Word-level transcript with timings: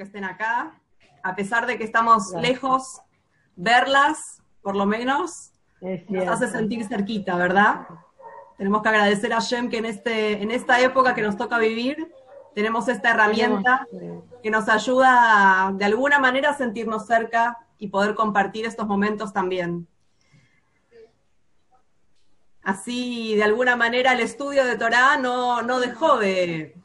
que 0.00 0.04
estén 0.04 0.24
acá, 0.24 0.80
a 1.22 1.36
pesar 1.36 1.66
de 1.66 1.76
que 1.76 1.84
estamos 1.84 2.32
lejos, 2.32 3.02
verlas, 3.54 4.40
por 4.62 4.74
lo 4.74 4.86
menos, 4.86 5.52
nos 6.08 6.26
hace 6.26 6.48
sentir 6.48 6.86
cerquita, 6.86 7.36
¿verdad? 7.36 7.86
Tenemos 8.56 8.80
que 8.80 8.88
agradecer 8.88 9.34
a 9.34 9.40
Shem 9.40 9.68
que 9.68 9.76
en, 9.76 9.84
este, 9.84 10.42
en 10.42 10.52
esta 10.52 10.80
época 10.80 11.14
que 11.14 11.20
nos 11.20 11.36
toca 11.36 11.58
vivir, 11.58 12.10
tenemos 12.54 12.88
esta 12.88 13.10
herramienta 13.10 13.86
que 14.42 14.50
nos 14.50 14.70
ayuda 14.70 15.70
de 15.74 15.84
alguna 15.84 16.18
manera 16.18 16.48
a 16.48 16.54
sentirnos 16.56 17.06
cerca 17.06 17.58
y 17.76 17.88
poder 17.88 18.14
compartir 18.14 18.64
estos 18.64 18.86
momentos 18.86 19.34
también. 19.34 19.86
Así, 22.62 23.34
de 23.34 23.44
alguna 23.44 23.76
manera, 23.76 24.14
el 24.14 24.20
estudio 24.20 24.64
de 24.64 24.78
Torah 24.78 25.18
no, 25.18 25.60
no 25.60 25.78
dejó 25.78 26.16
de, 26.16 26.79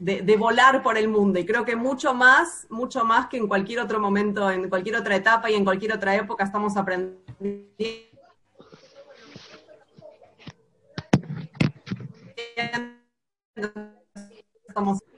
de, 0.00 0.36
volar 0.36 0.82
por 0.82 0.96
el 0.96 1.08
mundo. 1.08 1.38
Y 1.38 1.46
creo 1.46 1.64
que 1.64 1.76
mucho 1.76 2.14
más, 2.14 2.66
mucho 2.70 3.04
más 3.04 3.28
que 3.28 3.36
en 3.36 3.46
cualquier 3.46 3.80
otro 3.80 4.00
momento, 4.00 4.50
en 4.50 4.68
cualquier 4.68 4.96
otra 4.96 5.14
etapa 5.14 5.50
y 5.50 5.54
en 5.54 5.64
cualquier 5.64 5.92
otra 5.92 6.16
época 6.16 6.44
estamos 6.44 6.76
aprendiendo. 6.76 7.20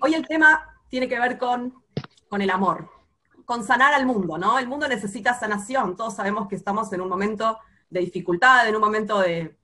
Hoy 0.01 0.15
el 0.15 0.27
tema 0.27 0.83
tiene 0.89 1.09
que 1.09 1.19
ver 1.19 1.39
con, 1.39 1.85
con 2.29 2.43
el 2.43 2.51
amor, 2.51 2.91
con 3.45 3.65
sanar 3.65 3.95
al 3.95 4.05
mundo, 4.05 4.37
¿no? 4.37 4.59
El 4.59 4.67
mundo 4.67 4.89
necesita 4.89 5.39
sanación. 5.39 5.97
Todos 5.97 6.17
sabemos 6.17 6.49
que 6.49 6.57
estamos 6.57 6.93
en 6.93 7.01
un 7.01 7.09
momento 7.09 7.59
de 7.89 8.01
dificultad, 8.01 8.69
en 8.69 8.75
un 8.75 8.81
momento 8.81 9.21
de... 9.21 9.57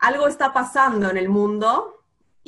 Algo 0.00 0.26
está 0.26 0.52
pasando 0.52 1.08
en 1.08 1.16
el 1.16 1.28
mundo 1.28 1.95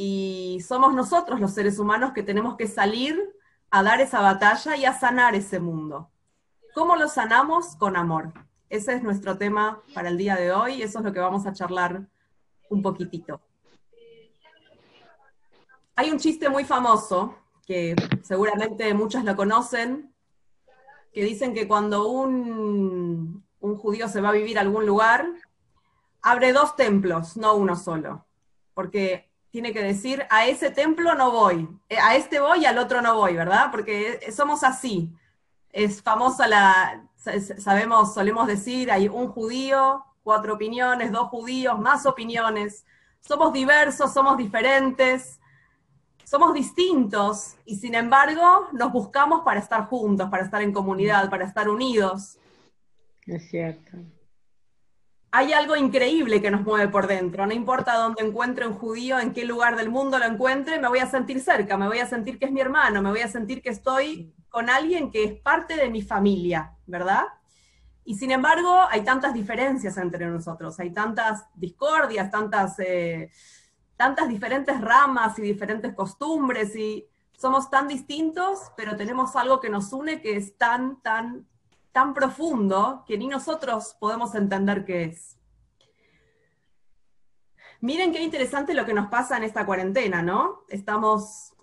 y 0.01 0.61
somos 0.61 0.95
nosotros 0.95 1.41
los 1.41 1.53
seres 1.53 1.81
humanos 1.81 2.13
que 2.13 2.23
tenemos 2.23 2.55
que 2.55 2.69
salir 2.69 3.35
a 3.69 3.83
dar 3.83 4.01
esa 4.01 4.21
batalla 4.21 4.77
y 4.77 4.85
a 4.85 4.97
sanar 4.97 5.35
ese 5.35 5.59
mundo. 5.59 6.09
¿Cómo 6.73 6.95
lo 6.95 7.09
sanamos? 7.09 7.75
Con 7.75 7.97
amor. 7.97 8.33
Ese 8.69 8.95
es 8.95 9.03
nuestro 9.03 9.37
tema 9.39 9.83
para 9.95 10.09
el 10.09 10.17
día 10.17 10.37
de 10.37 10.53
hoy, 10.53 10.83
eso 10.83 11.01
es 11.01 11.05
lo 11.05 11.13
que 11.13 11.19
vamos 11.19 11.47
a 11.47 11.53
charlar 11.53 12.07
un 12.71 12.81
poquitito. 12.81 13.41
Hay 15.97 16.13
un 16.13 16.19
chiste 16.19 16.49
muy 16.49 16.63
famoso, 16.63 17.35
que 17.67 17.97
seguramente 18.23 18.95
muchas 18.95 19.25
lo 19.25 19.35
conocen, 19.35 20.15
que 21.13 21.25
dicen 21.25 21.53
que 21.55 21.67
cuando 21.67 22.07
un, 22.07 23.45
un 23.59 23.77
judío 23.77 24.07
se 24.07 24.21
va 24.21 24.29
a 24.29 24.33
vivir 24.41 24.59
a 24.59 24.61
algún 24.61 24.87
lugar, 24.87 25.27
abre 26.23 26.53
dos 26.53 26.77
templos, 26.77 27.37
no 27.37 27.57
uno 27.57 27.75
solo, 27.75 28.27
porque 28.75 29.28
tiene 29.51 29.73
que 29.73 29.83
decir, 29.83 30.27
a 30.31 30.47
ese 30.47 30.71
templo 30.71 31.15
no 31.15 31.31
voy, 31.31 31.69
eh, 31.89 31.99
a 31.99 32.17
este 32.17 32.41
voy 32.41 32.61
y 32.61 32.67
al 32.67 32.79
otro 32.79 33.01
no 33.01 33.17
voy, 33.17 33.35
¿verdad? 33.35 33.71
Porque 33.71 34.21
somos 34.33 34.63
así. 34.63 35.11
Es 35.71 36.03
famosa 36.03 36.47
la, 36.47 37.05
sabemos, 37.59 38.15
solemos 38.15 38.47
decir, 38.47 38.91
hay 38.91 39.09
un 39.09 39.29
judío, 39.29 40.05
cuatro 40.23 40.55
opiniones, 40.55 41.13
dos 41.13 41.29
judíos, 41.29 41.79
más 41.79 42.07
opiniones. 42.07 42.85
Somos 43.21 43.53
diversos, 43.53 44.13
somos 44.13 44.37
diferentes, 44.37 45.41
somos 46.25 46.53
distintos 46.53 47.57
y 47.65 47.77
sin 47.77 47.95
embargo 47.95 48.69
nos 48.73 48.93
buscamos 48.93 49.43
para 49.45 49.61
estar 49.61 49.87
juntos, 49.87 50.29
para 50.31 50.45
estar 50.45 50.63
en 50.63 50.73
comunidad, 50.73 51.31
para 51.31 51.45
estar 51.45 51.69
unidos. 51.69 52.39
Es 53.27 53.49
cierto 53.51 53.99
hay 55.31 55.53
algo 55.53 55.77
increíble 55.77 56.41
que 56.41 56.51
nos 56.51 56.63
mueve 56.63 56.89
por 56.89 57.07
dentro. 57.07 57.47
No 57.47 57.53
importa 57.53 57.97
dónde 57.97 58.25
encuentre 58.25 58.67
un 58.67 58.75
judío, 58.75 59.19
en 59.19 59.33
qué 59.33 59.45
lugar 59.45 59.77
del 59.77 59.91
mundo 59.91 60.19
lo 60.19 60.25
encuentre, 60.25 60.81
me 60.81 60.89
voy 60.89 61.01
a 61.01 61.07
sentir 61.07 61.41
cerca, 61.41 61.77
me 61.77 61.87
voy 61.87 61.99
a 61.99 62.07
sentir 62.07 62.39
que 62.39 62.47
es 62.47 62.53
mi 62.53 62.61
hermano, 62.61 63.03
me 63.03 63.11
voy 63.11 63.21
a 63.21 63.29
sentir 63.29 63.61
que 63.61 63.69
estoy 63.69 64.33
con 64.49 64.71
alguien 64.71 65.11
que 65.11 65.25
es 65.25 65.41
parte 65.41 65.77
de 65.77 65.91
mi 65.91 66.03
familia, 66.03 66.73
¿verdad? 66.87 67.25
Y 68.05 68.15
sin 68.15 68.31
embargo, 68.31 68.87
hay 68.89 69.03
tantas 69.03 69.35
diferencias 69.35 69.99
entre 69.99 70.27
nosotros, 70.27 70.81
hay 70.81 70.91
tantas 70.95 71.45
discordias, 71.55 72.31
tantas, 72.31 72.79
eh, 72.79 73.31
tantas 73.97 74.29
diferentes 74.31 74.81
ramas 74.81 75.39
y 75.39 75.43
diferentes 75.43 75.95
costumbres, 75.95 76.75
y 76.75 77.07
somos 77.33 77.69
tan 77.69 77.87
distintos, 77.87 78.73
pero 78.77 78.97
tenemos 78.97 79.37
algo 79.37 79.61
que 79.61 79.69
nos 79.69 79.93
une 79.93 80.23
que 80.23 80.39
es 80.39 80.57
tan, 80.57 81.03
tan 81.03 81.47
tan 81.99 82.15
profundo 82.15 83.03
que 83.09 83.19
ni 83.19 83.27
nosotros 83.27 83.97
podemos 83.99 84.33
entender 84.37 84.85
qué 84.85 85.03
es. 85.03 85.37
Miren 87.81 88.13
qué 88.13 88.23
interesante 88.23 88.73
lo 88.73 88.87
que 88.87 88.95
nos 88.95 89.09
pasa 89.09 89.37
en 89.37 89.43
esta 89.43 89.67
cuarentena, 89.67 90.23
¿no? 90.23 90.63
Estamos, 90.69 91.55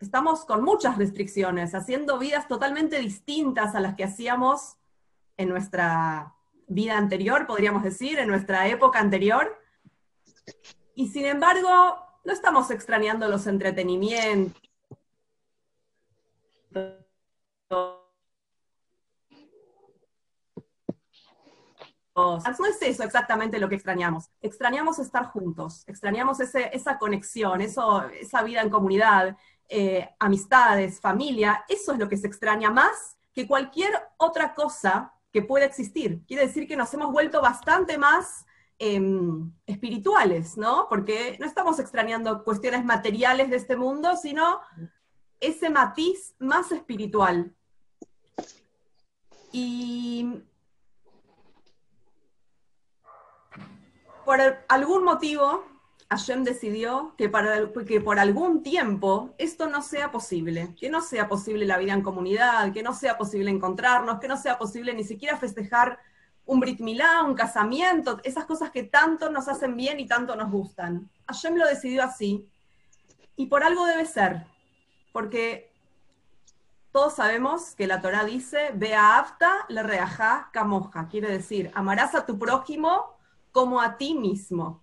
estamos 0.00 0.44
con 0.44 0.62
muchas 0.62 0.98
restricciones, 0.98 1.74
haciendo 1.74 2.16
vidas 2.20 2.46
totalmente 2.46 3.00
distintas 3.00 3.74
a 3.74 3.80
las 3.80 3.96
que 3.96 4.04
hacíamos 4.04 4.76
en 5.36 5.48
nuestra 5.48 6.32
vida 6.68 6.96
anterior, 6.96 7.48
podríamos 7.48 7.82
decir, 7.82 8.20
en 8.20 8.28
nuestra 8.28 8.68
época 8.68 9.00
anterior. 9.00 9.60
Y 10.94 11.08
sin 11.08 11.26
embargo, 11.26 11.96
no 12.22 12.32
estamos 12.32 12.70
extrañando 12.70 13.26
los 13.26 13.48
entretenimientos, 13.48 14.62
No 22.14 22.66
es 22.66 22.82
eso 22.82 23.02
exactamente 23.04 23.58
lo 23.58 23.68
que 23.68 23.74
extrañamos. 23.74 24.30
Extrañamos 24.40 24.98
estar 24.98 25.26
juntos, 25.26 25.84
extrañamos 25.86 26.40
esa 26.40 26.98
conexión, 26.98 27.60
eso, 27.60 28.04
esa 28.20 28.42
vida 28.42 28.60
en 28.60 28.70
comunidad, 28.70 29.36
eh, 29.68 30.10
amistades, 30.18 31.00
familia. 31.00 31.64
Eso 31.68 31.92
es 31.92 31.98
lo 31.98 32.08
que 32.08 32.18
se 32.18 32.26
extraña 32.26 32.70
más 32.70 33.16
que 33.32 33.46
cualquier 33.46 33.92
otra 34.18 34.54
cosa 34.54 35.14
que 35.32 35.42
pueda 35.42 35.64
existir. 35.64 36.22
Quiere 36.26 36.46
decir 36.46 36.68
que 36.68 36.76
nos 36.76 36.92
hemos 36.92 37.10
vuelto 37.10 37.40
bastante 37.40 37.96
más 37.96 38.44
em, 38.78 39.50
espirituales, 39.66 40.58
¿no? 40.58 40.86
Porque 40.90 41.36
no 41.40 41.46
estamos 41.46 41.78
extrañando 41.78 42.44
cuestiones 42.44 42.84
materiales 42.84 43.48
de 43.48 43.56
este 43.56 43.76
mundo, 43.76 44.16
sino 44.16 44.60
ese 45.40 45.70
matiz 45.70 46.34
más 46.38 46.70
espiritual. 46.72 47.54
Y 49.52 50.42
por 54.24 54.40
algún 54.68 55.04
motivo, 55.04 55.64
Hashem 56.08 56.44
decidió 56.44 57.14
que, 57.16 57.28
para, 57.28 57.70
que 57.86 58.00
por 58.00 58.18
algún 58.18 58.62
tiempo 58.62 59.34
esto 59.38 59.66
no 59.68 59.80
sea 59.82 60.10
posible, 60.10 60.74
que 60.78 60.90
no 60.90 61.00
sea 61.00 61.28
posible 61.28 61.64
la 61.64 61.78
vida 61.78 61.94
en 61.94 62.02
comunidad, 62.02 62.72
que 62.72 62.82
no 62.82 62.94
sea 62.94 63.16
posible 63.16 63.50
encontrarnos, 63.50 64.20
que 64.20 64.28
no 64.28 64.36
sea 64.36 64.58
posible 64.58 64.92
ni 64.94 65.04
siquiera 65.04 65.38
festejar 65.38 65.98
un 66.44 66.60
Brit 66.60 66.80
Milá, 66.80 67.22
un 67.22 67.34
casamiento, 67.34 68.20
esas 68.24 68.44
cosas 68.44 68.70
que 68.70 68.82
tanto 68.82 69.30
nos 69.30 69.48
hacen 69.48 69.76
bien 69.76 70.00
y 70.00 70.06
tanto 70.06 70.36
nos 70.36 70.50
gustan. 70.50 71.08
Hashem 71.26 71.56
lo 71.56 71.66
decidió 71.66 72.02
así, 72.02 72.46
y 73.36 73.46
por 73.46 73.64
algo 73.64 73.86
debe 73.86 74.04
ser, 74.04 74.44
porque 75.12 75.72
todos 76.90 77.14
sabemos 77.14 77.74
que 77.74 77.86
la 77.86 78.02
Torah 78.02 78.24
dice, 78.24 78.70
vea 78.74 79.18
afta 79.18 79.64
le 79.68 79.82
reajá 79.82 80.50
camoja, 80.52 81.08
quiere 81.08 81.30
decir, 81.30 81.70
amarás 81.74 82.14
a 82.14 82.26
tu 82.26 82.38
prójimo 82.38 83.16
como 83.52 83.80
a 83.80 83.96
ti 83.96 84.14
mismo. 84.14 84.82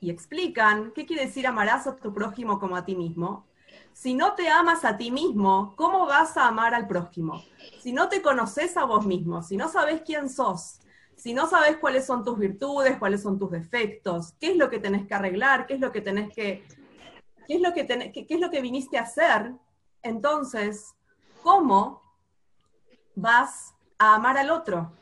Y 0.00 0.10
explican, 0.10 0.92
¿qué 0.92 1.06
quiere 1.06 1.26
decir 1.26 1.46
amarás 1.46 1.86
a 1.86 1.96
tu 1.96 2.12
prójimo 2.12 2.58
como 2.58 2.74
a 2.76 2.84
ti 2.84 2.96
mismo? 2.96 3.46
Si 3.92 4.14
no 4.14 4.34
te 4.34 4.48
amas 4.48 4.84
a 4.84 4.96
ti 4.96 5.10
mismo, 5.10 5.74
¿cómo 5.76 6.06
vas 6.06 6.36
a 6.36 6.48
amar 6.48 6.74
al 6.74 6.88
prójimo? 6.88 7.44
Si 7.80 7.92
no 7.92 8.08
te 8.08 8.22
conoces 8.22 8.76
a 8.76 8.84
vos 8.84 9.04
mismo, 9.04 9.42
si 9.42 9.56
no 9.56 9.68
sabes 9.68 10.02
quién 10.02 10.30
sos, 10.30 10.80
si 11.16 11.34
no 11.34 11.46
sabes 11.46 11.76
cuáles 11.76 12.06
son 12.06 12.24
tus 12.24 12.38
virtudes, 12.38 12.96
cuáles 12.98 13.22
son 13.22 13.38
tus 13.38 13.50
defectos, 13.50 14.32
qué 14.40 14.52
es 14.52 14.56
lo 14.56 14.70
que 14.70 14.78
tenés 14.78 15.06
que 15.06 15.14
arreglar, 15.14 15.66
qué 15.66 15.74
es 15.74 15.80
lo 15.80 15.92
que 15.92 16.00
tenés 16.00 16.32
que, 16.34 16.64
qué 17.46 17.56
es 17.56 17.60
lo 17.60 17.74
que, 17.74 17.86
qué 17.86 18.26
es 18.28 18.40
lo 18.40 18.50
que 18.50 18.62
viniste 18.62 18.96
a 18.96 19.02
hacer, 19.02 19.52
entonces, 20.02 20.94
¿cómo 21.42 22.02
vas 23.14 23.74
a 23.98 24.14
amar 24.14 24.38
al 24.38 24.50
otro? 24.50 24.92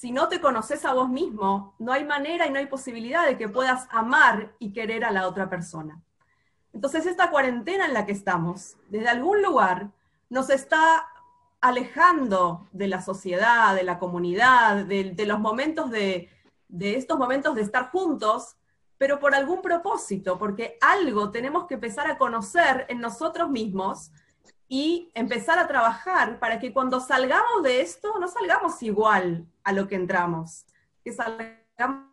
Si 0.00 0.12
no 0.12 0.28
te 0.28 0.40
conoces 0.40 0.86
a 0.86 0.94
vos 0.94 1.10
mismo, 1.10 1.74
no 1.78 1.92
hay 1.92 2.06
manera 2.06 2.46
y 2.46 2.50
no 2.50 2.58
hay 2.58 2.64
posibilidad 2.64 3.26
de 3.26 3.36
que 3.36 3.50
puedas 3.50 3.86
amar 3.90 4.54
y 4.58 4.72
querer 4.72 5.04
a 5.04 5.10
la 5.10 5.28
otra 5.28 5.50
persona. 5.50 6.00
Entonces 6.72 7.04
esta 7.04 7.30
cuarentena 7.30 7.84
en 7.84 7.92
la 7.92 8.06
que 8.06 8.12
estamos, 8.12 8.78
desde 8.88 9.10
algún 9.10 9.42
lugar, 9.42 9.90
nos 10.30 10.48
está 10.48 11.06
alejando 11.60 12.66
de 12.72 12.88
la 12.88 13.02
sociedad, 13.02 13.74
de 13.74 13.82
la 13.82 13.98
comunidad, 13.98 14.86
de, 14.86 15.26
los 15.26 15.38
momentos 15.38 15.90
de, 15.90 16.30
de 16.68 16.96
estos 16.96 17.18
momentos 17.18 17.54
de 17.54 17.60
estar 17.60 17.90
juntos, 17.90 18.56
pero 18.96 19.20
por 19.20 19.34
algún 19.34 19.60
propósito, 19.60 20.38
porque 20.38 20.78
algo 20.80 21.30
tenemos 21.30 21.66
que 21.66 21.74
empezar 21.74 22.10
a 22.10 22.16
conocer 22.16 22.86
en 22.88 23.00
nosotros 23.00 23.50
mismos 23.50 24.12
y 24.72 25.10
empezar 25.14 25.58
a 25.58 25.66
trabajar 25.66 26.38
para 26.38 26.60
que 26.60 26.72
cuando 26.72 27.00
salgamos 27.00 27.64
de 27.64 27.80
esto 27.80 28.20
no 28.20 28.28
salgamos 28.28 28.80
igual 28.84 29.44
a 29.64 29.72
lo 29.72 29.88
que 29.88 29.96
entramos, 29.96 30.64
que 31.02 31.12
salgamos 31.12 32.06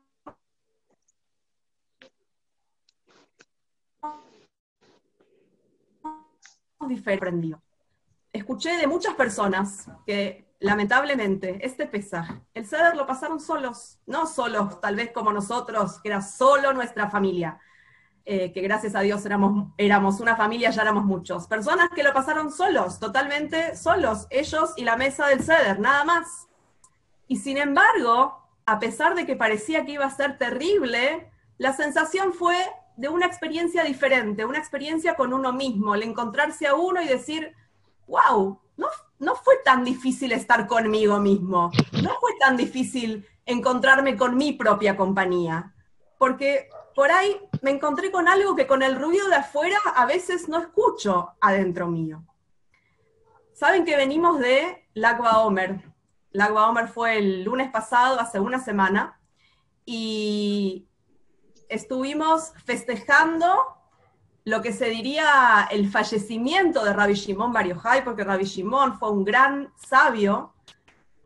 diferente. 6.88 7.56
escuché 8.34 8.76
de 8.78 8.88
muchas 8.88 9.14
personas 9.14 9.88
que 10.08 10.48
lamentablemente 10.60 11.64
este 11.64 11.86
pesaje, 11.86 12.42
el 12.56 12.66
ceder 12.66 12.96
lo 12.96 13.06
pasaron 13.06 13.40
solos, 13.40 14.00
no 14.08 14.26
solos 14.26 14.82
tal 14.82 14.96
vez 14.96 15.12
como 15.12 15.32
nosotros, 15.32 16.00
que 16.02 16.10
era 16.10 16.24
solo 16.24 16.74
nuestra 16.74 17.08
familia, 17.08 17.60
eh, 18.30 18.52
que 18.52 18.60
gracias 18.60 18.94
a 18.94 19.00
Dios 19.00 19.26
éramos, 19.26 19.70
éramos 19.78 20.20
una 20.20 20.36
familia, 20.36 20.70
ya 20.70 20.82
éramos 20.82 21.06
muchos. 21.06 21.48
Personas 21.48 21.88
que 21.96 22.04
lo 22.04 22.12
pasaron 22.12 22.52
solos, 22.52 23.00
totalmente 23.00 23.78
solos, 23.78 24.28
ellos 24.30 24.74
y 24.76 24.84
la 24.84 24.98
mesa 24.98 25.28
del 25.28 25.42
ceder, 25.42 25.80
nada 25.80 26.04
más. 26.04 26.50
Y 27.30 27.38
sin 27.38 27.58
embargo, 27.58 28.38
a 28.66 28.80
pesar 28.80 29.16
de 29.16 29.26
que 29.26 29.38
parecía 29.38 29.86
que 29.86 29.94
iba 29.94 30.04
a 30.04 30.10
ser 30.10 30.38
terrible, 30.38 31.32
la 31.58 31.72
sensación 31.72 32.34
fue 32.34 32.58
de 32.98 33.08
una 33.08 33.28
experiencia 33.28 33.86
diferente, 33.86 34.44
una 34.44 34.58
experiencia 34.58 35.16
con 35.16 35.32
uno 35.32 35.54
mismo, 35.54 35.96
el 35.96 36.04
encontrarse 36.04 36.68
a 36.68 36.76
uno 36.76 37.02
y 37.02 37.08
decir, 37.08 37.54
wow, 38.08 38.60
no, 38.76 38.88
no 39.20 39.36
fue 39.36 39.54
tan 39.64 39.86
difícil 39.86 40.34
estar 40.34 40.68
conmigo 40.68 41.18
mismo, 41.22 41.72
no 42.04 42.10
fue 42.20 42.32
tan 42.42 42.58
difícil 42.58 43.26
encontrarme 43.46 44.18
con 44.18 44.36
mi 44.36 44.52
propia 44.52 44.98
compañía, 44.98 45.74
porque 46.18 46.68
por 46.98 47.12
ahí 47.12 47.40
me 47.62 47.70
encontré 47.70 48.12
con 48.12 48.28
algo 48.28 48.56
que 48.56 48.66
con 48.66 48.82
el 48.82 49.00
ruido 49.00 49.28
de 49.30 49.36
afuera 49.36 49.78
a 49.96 50.08
veces 50.08 50.50
no 50.50 50.58
escucho 50.58 51.36
adentro 51.40 51.86
mío. 51.86 52.26
Saben 53.54 53.86
que 53.86 53.96
venimos 53.96 54.40
de 54.40 54.88
Lagua 54.96 55.44
Omer. 55.44 55.80
Lagua 56.32 56.68
Omer 56.68 56.88
fue 56.88 57.20
el 57.20 57.44
lunes 57.44 57.70
pasado, 57.70 58.20
hace 58.20 58.40
una 58.40 58.58
semana, 58.58 59.20
y 59.86 60.88
estuvimos 61.70 62.54
festejando 62.66 63.56
lo 64.44 64.64
que 64.64 64.74
se 64.74 64.90
diría 64.90 65.68
el 65.70 65.92
fallecimiento 65.92 66.84
de 66.84 66.94
Rabbi 66.94 67.14
Shimon 67.14 67.54
Bar 67.54 68.04
porque 68.04 68.24
Rabbi 68.24 68.46
Shimon 68.46 68.98
fue 68.98 69.12
un 69.12 69.24
gran 69.24 69.72
sabio 69.76 70.56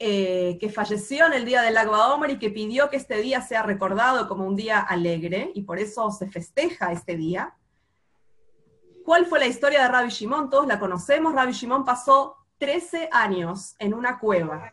eh, 0.04 0.58
que 0.60 0.70
falleció 0.70 1.28
en 1.28 1.34
el 1.34 1.46
día 1.46 1.62
del 1.62 1.78
Agua 1.78 2.16
Omer 2.16 2.32
y 2.32 2.40
que 2.40 2.50
pidió 2.50 2.90
que 2.90 2.98
este 2.98 3.22
día 3.22 3.40
sea 3.40 3.62
recordado 3.62 4.28
como 4.28 4.48
un 4.48 4.56
día 4.56 4.80
alegre, 4.80 5.52
y 5.54 5.62
por 5.62 5.78
eso 5.78 6.10
se 6.10 6.28
festeja 6.28 6.92
este 6.92 7.16
día. 7.16 7.56
¿Cuál 9.06 9.28
fue 9.28 9.38
la 9.38 9.46
historia 9.46 9.84
de 9.84 9.90
Rabbi 9.90 10.10
Shimon? 10.10 10.50
Todos 10.50 10.66
la 10.66 10.80
conocemos. 10.80 11.36
Rabbi 11.36 11.52
Shimon 11.52 11.86
pasó 11.86 12.36
13 12.58 13.10
años 13.12 13.76
en 13.78 13.94
una 13.94 14.18
cueva. 14.18 14.72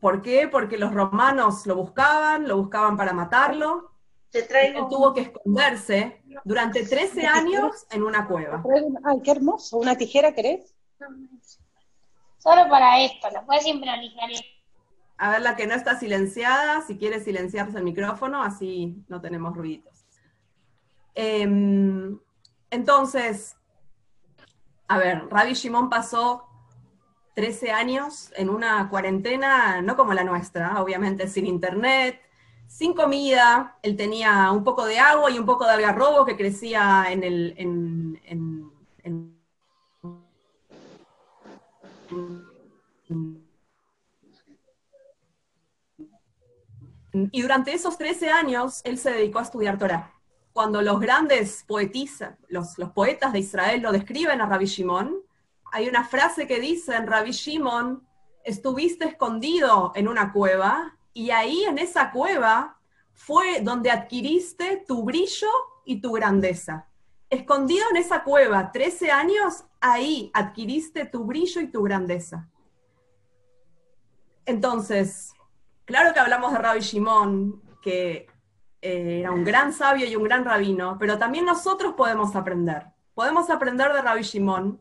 ¿Por 0.00 0.22
qué? 0.22 0.46
Porque 0.46 0.78
los 0.78 0.94
romanos 0.94 1.66
lo 1.66 1.74
buscaban, 1.74 2.46
lo 2.46 2.58
buscaban 2.58 2.96
para 2.96 3.12
matarlo. 3.12 3.90
Él 4.32 4.76
tuvo 4.88 5.12
que 5.12 5.22
esconderse 5.22 6.22
durante 6.44 6.86
13 6.86 7.26
años 7.26 7.88
en 7.90 8.04
una 8.04 8.28
cueva. 8.28 8.62
Ay, 9.02 9.20
qué 9.20 9.32
hermoso. 9.32 9.78
¿Una 9.78 9.96
tijera 9.96 10.32
querés? 10.32 10.76
Solo 12.42 12.68
para 12.68 13.00
esto, 13.04 13.28
lo 13.32 13.46
puedes 13.46 13.62
sincronizar. 13.62 14.28
A 15.16 15.30
ver, 15.30 15.42
la 15.42 15.54
que 15.54 15.68
no 15.68 15.74
está 15.74 15.96
silenciada, 15.96 16.80
si 16.80 16.98
quiere 16.98 17.20
silenciarse 17.20 17.78
el 17.78 17.84
micrófono, 17.84 18.42
así 18.42 18.96
no 19.06 19.20
tenemos 19.20 19.56
ruiditos. 19.56 20.04
Em, 21.14 22.18
entonces, 22.70 23.56
a 24.88 24.98
ver, 24.98 25.28
Rabbi 25.28 25.54
Shimon 25.54 25.88
pasó 25.88 26.48
13 27.34 27.70
años 27.70 28.32
en 28.36 28.50
una 28.50 28.88
cuarentena, 28.88 29.80
no 29.80 29.96
como 29.96 30.12
la 30.12 30.24
nuestra, 30.24 30.82
obviamente 30.82 31.28
sin 31.28 31.46
internet, 31.46 32.20
sin 32.66 32.92
comida, 32.92 33.78
él 33.82 33.96
tenía 33.96 34.50
un 34.50 34.64
poco 34.64 34.84
de 34.84 34.98
agua 34.98 35.30
y 35.30 35.38
un 35.38 35.46
poco 35.46 35.64
de 35.64 35.74
algarrobo 35.74 36.24
que 36.24 36.36
crecía 36.36 37.06
en 37.08 37.22
el, 37.22 37.54
y 47.12 47.42
durante 47.42 47.74
esos 47.74 47.98
13 47.98 48.30
años, 48.30 48.80
él 48.84 48.98
se 48.98 49.10
dedicó 49.10 49.38
a 49.38 49.42
estudiar 49.42 49.78
Torah. 49.78 50.12
Cuando 50.52 50.82
los 50.82 51.00
grandes 51.00 51.64
poetas 52.94 53.32
de 53.32 53.38
Israel 53.38 53.82
lo 53.82 53.92
describen 53.92 54.40
a 54.40 54.46
Rabbi 54.46 54.66
Shimon, 54.66 55.16
hay 55.72 55.88
una 55.88 56.04
frase 56.04 56.46
que 56.46 56.60
dice, 56.60 56.94
en 56.94 57.06
Rabbi 57.06 57.32
Shimon, 57.32 58.06
estuviste 58.44 59.06
escondido 59.06 59.92
en 59.94 60.08
una 60.08 60.32
cueva 60.32 60.96
y 61.14 61.30
ahí 61.30 61.64
en 61.64 61.78
esa 61.78 62.10
cueva 62.10 62.78
fue 63.12 63.60
donde 63.60 63.90
adquiriste 63.90 64.84
tu 64.86 65.04
brillo 65.04 65.50
y 65.84 66.00
tu 66.00 66.12
grandeza. 66.12 66.86
Escondido 67.30 67.86
en 67.90 67.96
esa 67.96 68.24
cueva, 68.24 68.72
13 68.72 69.10
años, 69.10 69.64
ahí 69.82 70.30
adquiriste 70.32 71.04
tu 71.04 71.24
brillo 71.24 71.60
y 71.60 71.66
tu 71.66 71.82
grandeza. 71.82 72.48
Entonces, 74.46 75.32
claro 75.84 76.14
que 76.14 76.20
hablamos 76.20 76.52
de 76.52 76.58
Rabbi 76.58 76.80
Shimon, 76.80 77.60
que 77.82 78.26
eh, 78.80 79.20
era 79.20 79.32
un 79.32 79.44
gran 79.44 79.72
sabio 79.72 80.06
y 80.06 80.16
un 80.16 80.24
gran 80.24 80.44
rabino, 80.44 80.96
pero 80.98 81.18
también 81.18 81.44
nosotros 81.44 81.94
podemos 81.94 82.34
aprender. 82.34 82.86
Podemos 83.14 83.50
aprender 83.50 83.92
de 83.92 84.02
Rabbi 84.02 84.22
Shimon 84.22 84.80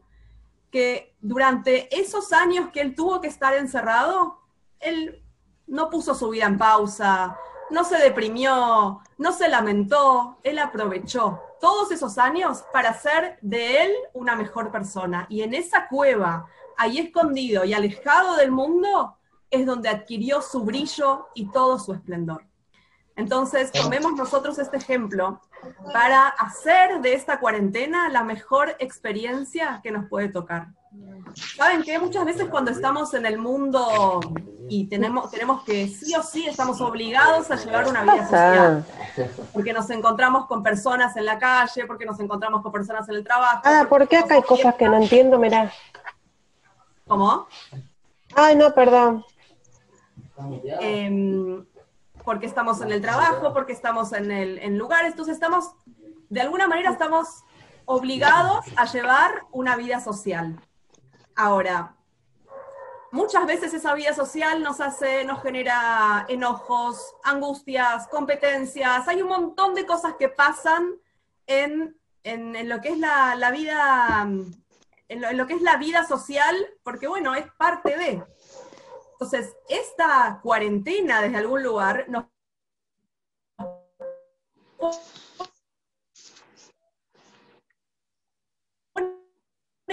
que 0.70 1.16
durante 1.20 1.94
esos 2.00 2.32
años 2.32 2.70
que 2.72 2.82
él 2.82 2.96
tuvo 2.96 3.20
que 3.20 3.28
estar 3.28 3.54
encerrado, 3.56 4.40
él 4.80 5.22
no 5.68 5.90
puso 5.90 6.16
su 6.16 6.30
vida 6.30 6.46
en 6.46 6.58
pausa, 6.58 7.36
no 7.72 7.84
se 7.84 7.98
deprimió, 7.98 9.02
no 9.18 9.32
se 9.32 9.50
lamentó, 9.50 10.38
él 10.44 10.60
aprovechó 10.60 11.42
todos 11.62 11.92
esos 11.92 12.18
años 12.18 12.66
para 12.74 12.90
hacer 12.90 13.38
de 13.42 13.84
él 13.84 13.92
una 14.14 14.36
mejor 14.36 14.72
persona. 14.72 15.28
Y 15.30 15.44
en 15.44 15.54
esa 15.54 15.88
cueva, 15.88 16.48
ahí 16.76 16.98
escondido 16.98 17.64
y 17.64 17.74
alejado 17.74 18.36
del 18.36 18.52
mundo, 18.52 19.16
es 19.50 19.66
donde 19.66 19.88
adquirió 19.88 20.42
su 20.42 20.64
brillo 20.64 21.28
y 21.36 21.50
todo 21.52 21.80
su 21.80 21.94
esplendor. 21.94 22.46
Entonces, 23.16 23.72
tomemos 23.72 24.14
nosotros 24.14 24.58
este 24.58 24.78
ejemplo 24.78 25.40
para 25.94 26.28
hacer 26.28 27.02
de 27.02 27.14
esta 27.14 27.40
cuarentena 27.40 28.10
la 28.10 28.24
mejor 28.24 28.76
experiencia 28.80 29.80
que 29.84 29.92
nos 29.92 30.08
puede 30.10 30.30
tocar. 30.30 30.70
¿Saben 31.56 31.84
qué? 31.84 31.98
Muchas 32.00 32.26
veces 32.26 32.50
cuando 32.50 32.72
estamos 32.72 33.14
en 33.14 33.26
el 33.26 33.38
mundo 33.38 34.20
y 34.68 34.88
tenemos, 34.88 35.32
tenemos 35.32 35.64
que 35.64 35.88
sí 35.88 36.14
o 36.16 36.24
sí 36.24 36.48
estamos 36.48 36.82
obligados 36.82 37.50
a 37.52 37.56
llevar 37.56 37.88
una 37.88 38.04
vida 38.04 38.26
social, 38.26 38.86
porque 39.54 39.74
nos 39.74 39.90
encontramos 39.90 40.48
con 40.48 40.64
personas 40.64 41.16
en 41.16 41.26
la 41.26 41.40
calle, 41.40 41.86
porque 41.86 42.06
nos 42.06 42.20
encontramos 42.20 42.62
con 42.62 42.72
personas 42.72 43.08
en 43.10 43.16
el 43.16 43.24
trabajo. 43.24 43.62
Ah, 43.64 43.86
¿por 43.88 44.08
qué 44.08 44.18
acá 44.18 44.36
hay 44.36 44.44
cosas 44.44 44.76
que 44.76 44.88
no 44.88 44.98
entiendo? 44.98 45.38
Mirá. 45.40 45.72
¿Cómo? 47.08 47.48
Ay, 48.36 48.56
no, 48.56 48.74
perdón. 48.74 49.26
Em, 50.80 51.66
porque 52.24 52.46
estamos 52.46 52.82
en 52.82 52.92
el 52.92 53.02
trabajo, 53.02 53.54
porque 53.54 53.74
estamos 53.74 54.12
en, 54.14 54.32
el, 54.32 54.60
en 54.60 54.78
lugares, 54.78 55.12
entonces 55.12 55.36
estamos, 55.36 55.72
de 56.30 56.42
alguna 56.42 56.68
manera 56.68 56.92
estamos 56.92 57.44
obligados 57.86 58.66
a 58.76 58.86
llevar 58.86 59.44
una 59.52 59.76
vida 59.76 60.00
social. 60.00 60.60
Ahora, 61.36 61.96
muchas 63.12 63.46
veces 63.46 63.74
esa 63.74 63.94
vida 63.94 64.14
social 64.14 64.64
nos 64.64 64.82
hace, 64.82 65.26
nos 65.26 65.42
genera 65.42 66.26
enojos, 66.30 67.16
angustias, 67.24 68.08
competencias, 68.08 69.08
hay 69.08 69.22
un 69.22 69.30
montón 69.30 69.76
de 69.76 69.86
cosas 69.86 70.16
que 70.18 70.30
pasan 70.30 70.96
en, 71.48 71.98
en, 72.24 72.70
lo 72.70 72.82
que 72.82 72.90
es 72.90 72.98
la, 72.98 73.36
la 73.36 73.52
vida, 73.52 74.28
en 75.08 75.38
lo, 75.38 75.48
que 75.48 75.54
es 75.54 75.62
la 75.62 75.78
vida 75.78 76.06
social, 76.06 76.56
porque 76.84 77.08
bueno, 77.08 77.36
es 77.36 77.46
parte 77.58 77.98
de. 77.98 78.24
Entonces, 79.14 79.56
esta 79.70 80.40
cuarentena 80.42 81.22
desde 81.22 81.38
algún 81.38 81.62
lugar 81.62 82.06
nos 82.08 82.26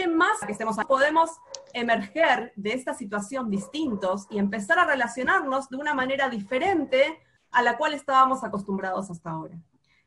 más 0.07 0.41
que 0.41 0.53
estemos 0.53 0.77
podemos 0.87 1.31
emerger 1.73 2.53
de 2.57 2.73
esta 2.73 2.95
situación 2.95 3.51
distintos 3.51 4.27
y 4.31 4.39
empezar 4.39 4.79
a 4.79 4.85
relacionarnos 4.85 5.69
de 5.69 5.77
una 5.77 5.95
manera 5.95 6.29
diferente 6.29 7.21
a 7.51 7.63
la 7.63 7.77
cual 7.77 7.95
estábamos 7.95 8.45
acostumbrados 8.45 9.11
hasta 9.11 9.31
ahora. 9.31 9.59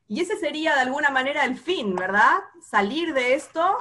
Y 0.07 0.21
ese 0.21 0.37
sería 0.37 0.75
de 0.75 0.81
alguna 0.81 1.09
manera 1.09 1.45
el 1.45 1.57
fin, 1.57 1.95
¿verdad? 1.95 2.39
Salir 2.61 3.13
de 3.13 3.33
esto 3.33 3.77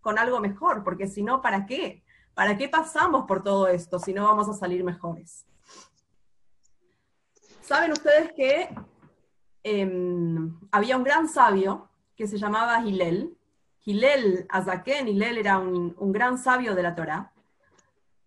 con 0.00 0.18
algo 0.18 0.40
mejor, 0.40 0.82
porque 0.82 1.06
si 1.06 1.22
no, 1.22 1.40
¿para 1.42 1.66
qué? 1.66 2.02
¿Para 2.34 2.56
qué 2.56 2.68
pasamos 2.68 3.26
por 3.26 3.42
todo 3.42 3.68
esto 3.68 3.98
si 3.98 4.12
no 4.12 4.24
vamos 4.24 4.48
a 4.48 4.54
salir 4.54 4.82
mejores? 4.82 5.46
Saben 7.60 7.92
ustedes 7.92 8.32
que 8.32 8.68
em, 9.62 10.58
había 10.70 10.96
un 10.96 11.04
gran 11.04 11.28
sabio 11.28 11.88
que 12.16 12.26
se 12.26 12.38
llamaba 12.38 12.80
Hillel. 12.84 13.36
Hillel 13.84 14.46
Azaken, 14.48 15.08
Hillel 15.08 15.38
era 15.38 15.58
un, 15.58 15.94
gran 16.12 16.38
sabio 16.38 16.74
de 16.74 16.82
la 16.82 16.94
Torá. 16.94 17.32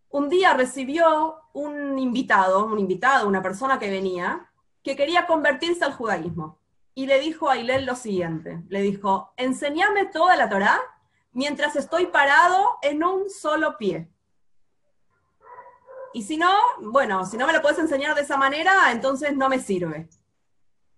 Un 0.09 0.29
día 0.29 0.53
recibió 0.53 1.35
un 1.53 1.97
invitado, 1.97 2.65
un 2.65 2.79
invitado, 2.79 3.27
una 3.27 3.41
persona 3.41 3.79
que 3.79 3.89
venía, 3.89 4.49
que 4.83 4.95
quería 4.95 5.25
convertirse 5.25 5.83
al 5.83 5.93
judaísmo. 5.93 6.59
Y 6.93 7.07
le 7.07 7.19
dijo 7.19 7.49
a 7.49 7.57
Hillel 7.57 7.85
lo 7.85 7.95
siguiente, 7.95 8.63
le 8.69 8.81
dijo, 8.81 9.33
enséñame 9.37 10.05
toda 10.05 10.35
la 10.35 10.49
Torá 10.49 10.79
mientras 11.33 11.75
estoy 11.75 12.07
parado 12.07 12.77
en 12.81 13.03
un 13.03 13.29
solo 13.29 13.77
pie. 13.77 14.09
Y 16.13 16.23
si 16.23 16.37
no, 16.37 16.53
bueno, 16.79 17.25
si 17.25 17.35
no 17.35 17.45
me 17.45 17.51
lo 17.51 17.61
puedes 17.61 17.79
enseñar 17.79 18.15
de 18.15 18.21
esa 18.21 18.37
manera, 18.37 18.91
entonces 18.91 19.35
no 19.35 19.49
me 19.49 19.59
sirve. 19.59 20.07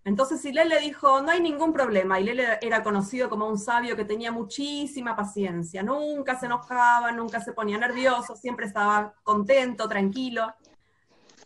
Entonces 0.08 0.46
Hillel 0.46 0.70
le 0.70 0.80
dijo, 0.80 1.20
no 1.20 1.32
hay 1.32 1.42
ningún 1.42 1.74
problema. 1.74 2.18
Hillel 2.18 2.40
era 2.62 2.82
conocido 2.82 3.30
como 3.30 3.46
un 3.46 3.60
sabio 3.60 3.98
que 3.98 4.06
tenía 4.06 4.32
muchísima 4.32 5.18
paciencia, 5.18 5.84
nunca 5.84 6.40
se 6.40 6.46
enojaba, 6.46 7.12
nunca 7.12 7.42
se 7.42 7.52
ponía 7.52 7.78
nervioso, 7.78 8.38
siempre 8.38 8.68
estaba 8.68 9.14
contento, 9.24 9.90
tranquilo. 9.90 10.56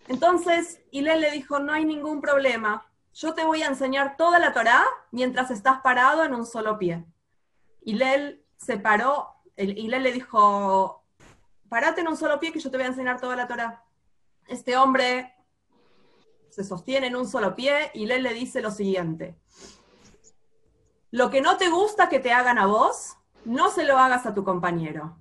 Entonces 0.07 0.79
Hillel 0.91 1.21
le 1.21 1.31
dijo, 1.31 1.57
no 1.57 1.73
hay 1.73 1.85
ningún 1.85 2.21
problema, 2.21 2.85
yo 3.15 3.33
te 3.33 3.43
voy 3.43 3.63
a 3.63 3.67
enseñar 3.67 4.15
toda 4.15 4.37
la 4.37 4.53
Torá 4.53 4.83
mientras 5.09 5.49
estás 5.49 5.81
parado 5.81 6.23
en 6.23 6.35
un 6.35 6.45
solo 6.45 6.77
pie. 6.77 7.03
Hillel 7.83 8.45
se 8.57 8.77
paró, 8.77 9.27
Hillel 9.57 10.03
le 10.03 10.11
dijo, 10.11 11.03
parate 11.67 12.01
en 12.01 12.09
un 12.09 12.15
solo 12.15 12.39
pie 12.39 12.51
que 12.51 12.59
yo 12.59 12.69
te 12.69 12.77
voy 12.77 12.85
a 12.85 12.89
enseñar 12.89 13.19
toda 13.19 13.35
la 13.35 13.47
Torah. 13.47 13.83
Este 14.47 14.77
hombre 14.77 15.33
se 16.51 16.63
sostiene 16.63 17.07
en 17.07 17.15
un 17.15 17.27
solo 17.27 17.55
pie 17.55 17.91
y 17.93 18.09
él 18.11 18.23
le 18.23 18.33
dice 18.33 18.61
lo 18.61 18.71
siguiente. 18.71 19.35
Lo 21.09 21.29
que 21.29 21.41
no 21.41 21.57
te 21.57 21.69
gusta 21.69 22.09
que 22.09 22.19
te 22.19 22.31
hagan 22.31 22.59
a 22.59 22.67
vos, 22.67 23.17
no 23.45 23.69
se 23.71 23.85
lo 23.85 23.97
hagas 23.97 24.25
a 24.25 24.33
tu 24.33 24.43
compañero. 24.43 25.17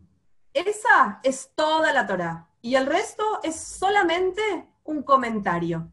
Esa 0.53 1.21
es 1.23 1.53
toda 1.55 1.93
la 1.93 2.07
Torah. 2.07 2.49
Y 2.61 2.75
el 2.75 2.87
resto 2.87 3.25
es 3.43 3.57
solamente 3.57 4.69
un 4.85 5.03
comentario. 5.03 5.91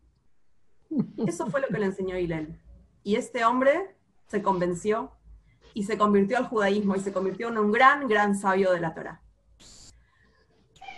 Eso 1.25 1.47
fue 1.47 1.61
lo 1.61 1.67
que 1.67 1.79
le 1.79 1.85
enseñó 1.85 2.17
Hillel. 2.17 2.59
Y 3.03 3.15
este 3.15 3.45
hombre 3.45 3.95
se 4.27 4.41
convenció 4.41 5.11
y 5.73 5.83
se 5.83 5.97
convirtió 5.97 6.37
al 6.37 6.47
judaísmo 6.47 6.95
y 6.95 6.99
se 6.99 7.13
convirtió 7.13 7.49
en 7.49 7.59
un 7.59 7.71
gran, 7.71 8.07
gran 8.07 8.35
sabio 8.35 8.71
de 8.71 8.79
la 8.79 8.93
Torah. 8.93 9.21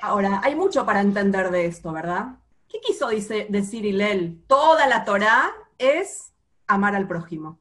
Ahora, 0.02 0.40
hay 0.44 0.56
mucho 0.56 0.86
para 0.86 1.02
entender 1.02 1.52
de 1.52 1.66
esto, 1.66 1.92
¿verdad? 1.92 2.38
¿Qué 2.70 2.80
quiso 2.80 3.08
decir 3.08 3.86
Hillel? 3.86 4.44
Toda 4.48 4.88
la 4.88 5.04
Torá 5.04 5.52
es 5.78 6.34
amar 6.68 6.96
al 6.96 7.08
prójimo. 7.08 7.60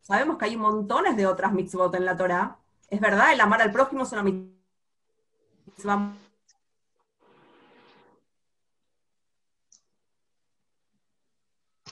Sabemos 0.00 0.38
que 0.38 0.44
hay 0.44 0.56
montones 0.56 1.16
de 1.16 1.26
otras 1.26 1.52
mitzvot 1.52 1.94
en 1.94 2.04
la 2.04 2.16
Torá. 2.16 2.58
Es 2.88 3.00
verdad, 3.00 3.32
el 3.32 3.40
amar 3.40 3.62
al 3.62 3.72
prójimo 3.72 4.04
es 4.04 4.12
una 4.12 4.22
mitzvah 4.22 6.14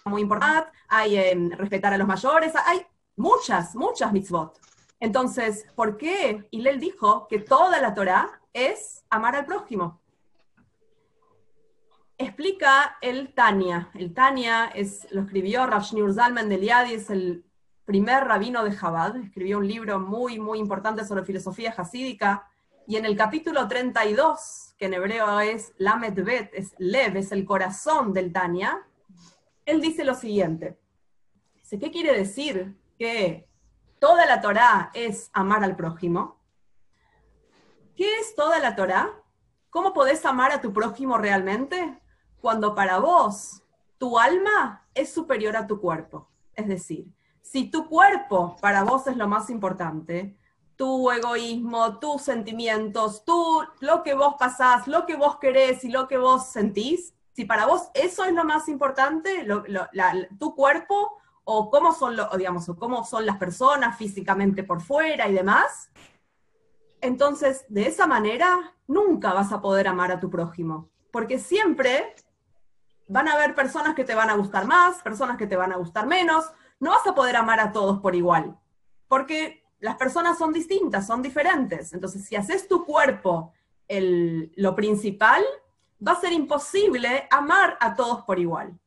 muy 0.05 0.21
importante, 0.21 0.71
hay 0.89 1.49
respetar 1.49 1.95
a 1.95 1.99
los 1.99 2.07
mayores, 2.07 2.53
hay 2.67 2.87
muchas, 3.17 3.75
muchas 3.75 4.13
mitzvot. 4.13 4.61
Entonces, 5.01 5.67
¿por 5.75 5.97
qué 5.97 6.47
Hillel 6.51 6.79
dijo 6.79 7.27
que 7.27 7.39
toda 7.39 7.81
la 7.81 7.95
Torá 7.95 8.41
es 8.55 9.05
amar 9.11 9.37
al 9.37 9.45
prójimo. 9.45 10.01
Explica 12.25 12.97
el 13.03 13.35
Tania. 13.35 13.91
El 13.93 14.15
Tania 14.15 14.67
es, 14.75 15.07
lo 15.11 15.21
escribió 15.21 15.67
Rav 15.67 15.83
Shneur 15.83 16.15
Zalman 16.15 16.49
de 16.49 16.57
Liadi, 16.57 16.95
es 16.95 17.11
el 17.11 17.45
primer 17.85 18.25
rabino 18.25 18.65
de 18.65 18.75
Chabad. 18.75 19.15
Escribió 19.17 19.59
un 19.59 19.69
libro 19.69 20.01
muy, 20.01 20.39
muy 20.39 20.59
importante 20.59 21.05
sobre 21.05 21.25
filosofía 21.25 21.75
hasídica. 21.77 22.49
Y 22.87 22.97
en 22.97 23.05
el 23.05 23.15
capítulo 23.15 23.69
32, 23.69 24.75
que 24.79 24.87
en 24.87 24.95
hebreo 24.95 25.39
es 25.41 25.75
Lamed 25.77 26.25
Bet, 26.25 26.51
es 26.55 26.75
Lev, 26.79 27.19
es 27.19 27.31
el 27.31 27.45
corazón 27.45 28.15
del 28.15 28.33
Tania, 28.33 28.83
él 29.67 29.83
dice 29.83 30.03
lo 30.03 30.15
siguiente. 30.15 30.79
Dice, 31.57 31.79
¿qué 31.79 31.91
quiere 31.91 32.17
decir? 32.17 32.75
Que 32.99 33.47
toda 33.99 34.25
la 34.25 34.41
Torá 34.41 34.91
es 34.95 35.29
amar 35.35 35.63
al 35.63 35.77
prójimo. 35.77 36.41
¿Qué 37.95 38.19
es 38.19 38.35
toda 38.35 38.59
la 38.61 38.75
Torá? 38.77 39.11
¿Cómo 39.69 39.93
podés 39.93 40.25
amar 40.25 40.53
a 40.53 40.63
tu 40.63 40.73
prójimo 40.73 41.19
realmente? 41.19 42.01
Cuando 42.45 42.75
para 42.75 42.99
vos 42.99 43.63
tu 43.97 44.19
alma 44.19 44.87
es 44.93 45.11
superior 45.11 45.57
a 45.57 45.67
tu 45.67 45.81
cuerpo. 45.81 46.29
Es 46.55 46.69
decir, 46.69 47.07
si 47.41 47.71
tu 47.71 47.89
cuerpo 47.89 48.59
para 48.61 48.83
vos 48.83 49.07
es 49.07 49.17
lo 49.17 49.27
más 49.27 49.49
importante, 49.49 50.37
tu 50.77 51.11
egoísmo, 51.11 51.99
tus 52.01 52.21
sentimientos, 52.21 53.25
tú, 53.25 53.63
lo 53.81 54.03
que 54.03 54.13
vos 54.13 54.35
pasás, 54.39 54.87
lo 54.89 55.07
que 55.07 55.17
vos 55.17 55.39
querés 55.39 55.85
y 55.85 55.89
lo 55.89 56.07
que 56.07 56.19
vos 56.19 56.49
sentís, 56.49 57.15
si 57.33 57.47
para 57.47 57.65
vos 57.65 57.89
eso 57.95 58.25
es 58.25 58.35
lo 58.35 58.45
más 58.45 58.69
importante, 58.69 59.47
tu 60.39 60.55
cuerpo 60.55 61.17
o 61.45 61.71
cómo 61.71 61.95
son, 61.95 62.15
lo, 62.15 62.29
digamos, 62.37 62.69
o 62.69 62.77
cómo 62.77 63.07
son 63.07 63.25
las 63.25 63.39
personas 63.39 63.97
físicamente 63.97 64.65
por 64.65 64.83
fuera 64.83 65.27
y 65.29 65.33
demás, 65.33 65.91
entonces, 67.01 67.65
de 67.71 67.87
esa 67.87 68.07
manera, 68.07 68.75
nunca 68.87 69.33
vas 69.33 69.51
a 69.51 69.63
poder 69.63 69.89
amar 69.89 70.13
a 70.13 70.21
tu 70.21 70.29
prójimo, 70.29 70.91
porque 71.11 71.39
siempre 71.39 72.15
van 73.09 73.29
a 73.29 73.35
haber 73.35 73.55
personas 73.55 73.95
que 73.95 74.05
te 74.05 74.15
van 74.15 74.31
a 74.31 74.35
gustar 74.35 74.67
más, 74.67 75.03
personas 75.03 75.37
que 75.37 75.47
te 75.47 75.57
van 75.57 75.73
a 75.73 75.77
gustar 75.77 76.07
menos, 76.07 76.45
no 76.81 76.91
vas 76.91 77.07
a 77.07 77.15
poder 77.15 77.37
amar 77.37 77.61
a 77.61 77.73
todos 77.73 78.01
por 78.01 78.15
igual, 78.15 78.59
porque 79.09 79.65
las 79.81 79.97
personas 79.97 80.39
son 80.39 80.53
distintas, 80.53 81.07
son 81.07 81.23
diferentes. 81.23 81.93
Entonces, 81.93 82.25
si 82.25 82.37
haces 82.37 82.67
tu 82.69 82.85
cuerpo 82.85 83.53
lo 83.89 84.75
principal, 84.75 85.45
va 86.07 86.13
a 86.13 86.21
ser 86.21 86.33
imposible 86.33 87.29
amar 87.31 87.77
a 87.81 87.95
todos 87.95 88.23
por 88.23 88.39
igual. 88.39 88.79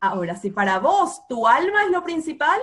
Ahora, 0.00 0.36
si 0.36 0.50
para 0.50 0.78
vos 0.78 1.26
tu 1.28 1.46
alma 1.46 1.84
es 1.84 1.90
lo 1.90 2.02
principal, 2.02 2.60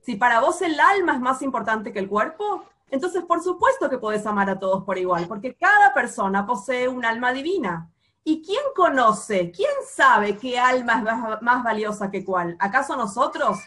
si 0.00 0.16
para 0.16 0.40
vos 0.40 0.60
el 0.62 0.78
alma 0.80 1.12
es 1.12 1.20
más 1.20 1.42
importante 1.42 1.92
que 1.92 1.98
el 1.98 2.08
cuerpo, 2.08 2.64
entonces, 2.90 3.24
por 3.24 3.42
supuesto 3.42 3.88
que 3.88 3.98
podés 3.98 4.26
amar 4.26 4.50
a 4.50 4.58
todos 4.58 4.84
por 4.84 4.98
igual, 4.98 5.26
porque 5.26 5.54
cada 5.54 5.94
persona 5.94 6.46
posee 6.46 6.88
un 6.88 7.04
alma 7.04 7.32
divina. 7.32 7.90
¿Y 8.24 8.42
quién 8.42 8.62
conoce, 8.76 9.50
quién 9.50 9.72
sabe 9.86 10.36
qué 10.36 10.58
alma 10.58 10.98
es 10.98 11.42
más, 11.42 11.64
valiosa 11.64 12.10
que 12.10 12.24
cuál? 12.24 12.56
¿Acaso 12.60 12.96
nosotros 12.96 13.58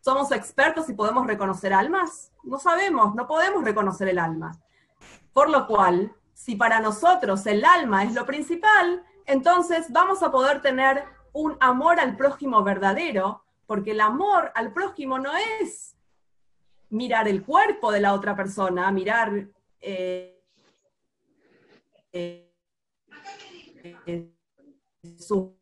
somos 0.00 0.32
expertos 0.32 0.88
y 0.90 0.94
podemos 0.94 1.26
reconocer 1.26 1.72
almas? 1.72 2.30
No 2.42 2.58
sabemos, 2.58 3.14
no 3.14 3.26
podemos 3.26 3.64
reconocer 3.64 4.08
el 4.08 4.18
alma. 4.18 4.52
Por 5.32 5.48
lo 5.48 5.66
cual, 5.66 6.14
si 6.34 6.56
para 6.56 6.80
nosotros 6.80 7.46
el 7.46 7.64
alma 7.64 8.04
es 8.04 8.14
lo 8.14 8.26
principal, 8.26 9.02
entonces 9.24 9.86
vamos 9.90 10.22
a 10.22 10.30
poder 10.30 10.60
tener 10.60 11.04
un 11.32 11.56
amor 11.60 11.98
al 11.98 12.16
prójimo 12.16 12.62
verdadero, 12.62 13.44
porque 13.66 13.92
el 13.92 14.00
amor 14.02 14.52
al 14.54 14.74
prójimo 14.74 15.18
no 15.18 15.32
es 15.60 15.96
mirar 16.90 17.28
el 17.28 17.42
cuerpo 17.42 17.90
de 17.90 18.00
la 18.00 18.12
otra 18.12 18.36
persona, 18.36 18.90
mirar 18.92 19.48
eh, 19.80 20.44
eh, 22.12 22.51
su 25.18 25.56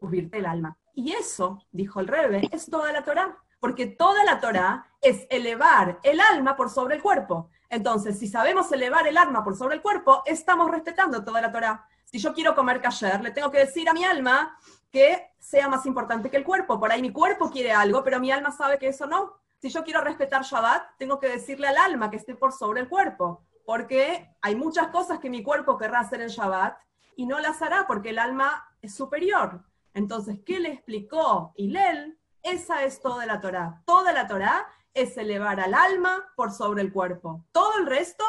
virtud 0.00 0.30
del 0.30 0.46
alma. 0.46 0.76
Y 0.94 1.12
eso, 1.12 1.64
dijo 1.70 2.00
el 2.00 2.08
Rebe, 2.08 2.48
es 2.52 2.66
toda 2.66 2.92
la 2.92 3.04
Torah, 3.04 3.36
porque 3.60 3.86
toda 3.86 4.24
la 4.24 4.40
Torah 4.40 4.86
es 5.00 5.26
elevar 5.30 5.98
el 6.02 6.20
alma 6.20 6.56
por 6.56 6.68
sobre 6.68 6.96
el 6.96 7.02
cuerpo. 7.02 7.50
Entonces, 7.70 8.18
si 8.18 8.26
sabemos 8.26 8.70
elevar 8.72 9.06
el 9.06 9.16
alma 9.16 9.42
por 9.42 9.56
sobre 9.56 9.76
el 9.76 9.82
cuerpo, 9.82 10.22
estamos 10.26 10.70
respetando 10.70 11.24
toda 11.24 11.40
la 11.40 11.50
Torah. 11.50 11.86
Si 12.04 12.18
yo 12.18 12.34
quiero 12.34 12.54
comer 12.54 12.82
kasher, 12.82 13.22
le 13.22 13.30
tengo 13.30 13.50
que 13.50 13.60
decir 13.60 13.88
a 13.88 13.94
mi 13.94 14.04
alma, 14.04 14.58
que 14.90 15.30
sea 15.38 15.68
más 15.68 15.86
importante 15.86 16.30
que 16.30 16.36
el 16.36 16.44
cuerpo. 16.44 16.78
Por 16.78 16.92
ahí 16.92 17.00
mi 17.00 17.12
cuerpo 17.12 17.50
quiere 17.50 17.72
algo, 17.72 18.04
pero 18.04 18.20
mi 18.20 18.30
alma 18.30 18.50
sabe 18.50 18.78
que 18.78 18.88
eso 18.88 19.06
no. 19.06 19.40
Si 19.58 19.70
yo 19.70 19.82
quiero 19.84 20.02
respetar 20.02 20.42
Shabbat, 20.42 20.98
tengo 20.98 21.18
que 21.18 21.28
decirle 21.28 21.68
al 21.68 21.78
alma 21.78 22.10
que 22.10 22.16
esté 22.16 22.34
por 22.34 22.52
sobre 22.52 22.80
el 22.80 22.88
cuerpo, 22.88 23.42
porque 23.64 24.34
hay 24.40 24.56
muchas 24.56 24.88
cosas 24.88 25.18
que 25.18 25.30
mi 25.30 25.42
cuerpo 25.42 25.78
querrá 25.78 26.00
hacer 26.00 26.20
en 26.20 26.28
Shabbat 26.28 26.76
y 27.16 27.26
no 27.26 27.38
las 27.40 27.62
hará 27.62 27.86
porque 27.86 28.10
el 28.10 28.18
alma 28.18 28.68
es 28.80 28.94
superior. 28.94 29.62
Entonces, 29.94 30.38
¿qué 30.44 30.58
le 30.58 30.72
explicó 30.72 31.52
Hillel? 31.56 32.18
Esa 32.42 32.82
es 32.84 33.00
toda 33.00 33.26
la 33.26 33.40
Torah. 33.40 33.82
Toda 33.84 34.12
la 34.12 34.26
Torah 34.26 34.66
es 34.94 35.16
elevar 35.16 35.60
al 35.60 35.74
alma 35.74 36.32
por 36.36 36.50
sobre 36.50 36.82
el 36.82 36.92
cuerpo. 36.92 37.44
Todo 37.52 37.78
el 37.78 37.86
resto 37.86 38.24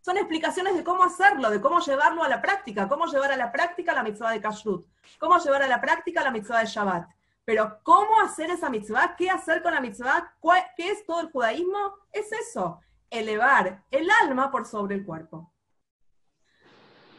son 0.00 0.16
explicaciones 0.16 0.74
de 0.74 0.84
cómo 0.84 1.04
hacerlo, 1.04 1.50
de 1.50 1.60
cómo 1.60 1.80
llevarlo 1.80 2.22
a 2.22 2.28
la 2.28 2.40
práctica, 2.40 2.88
cómo 2.88 3.06
llevar 3.06 3.32
a 3.32 3.36
la 3.36 3.52
práctica 3.52 3.92
la 3.92 4.02
mitzvah 4.02 4.30
de 4.30 4.40
Kashrut, 4.40 4.86
cómo 5.18 5.38
llevar 5.38 5.62
a 5.62 5.68
la 5.68 5.80
práctica 5.80 6.22
la 6.22 6.30
mitzvah 6.30 6.60
de 6.60 6.66
Shabbat. 6.66 7.08
Pero 7.44 7.80
cómo 7.82 8.20
hacer 8.20 8.50
esa 8.50 8.70
mitzvah, 8.70 9.16
qué 9.16 9.30
hacer 9.30 9.62
con 9.62 9.74
la 9.74 9.80
mitzvah, 9.80 10.34
qué 10.76 10.90
es 10.90 11.04
todo 11.04 11.20
el 11.20 11.30
judaísmo, 11.30 11.94
es 12.12 12.30
eso, 12.32 12.80
elevar 13.10 13.84
el 13.90 14.08
alma 14.22 14.50
por 14.50 14.66
sobre 14.66 14.96
el 14.96 15.04
cuerpo. 15.04 15.52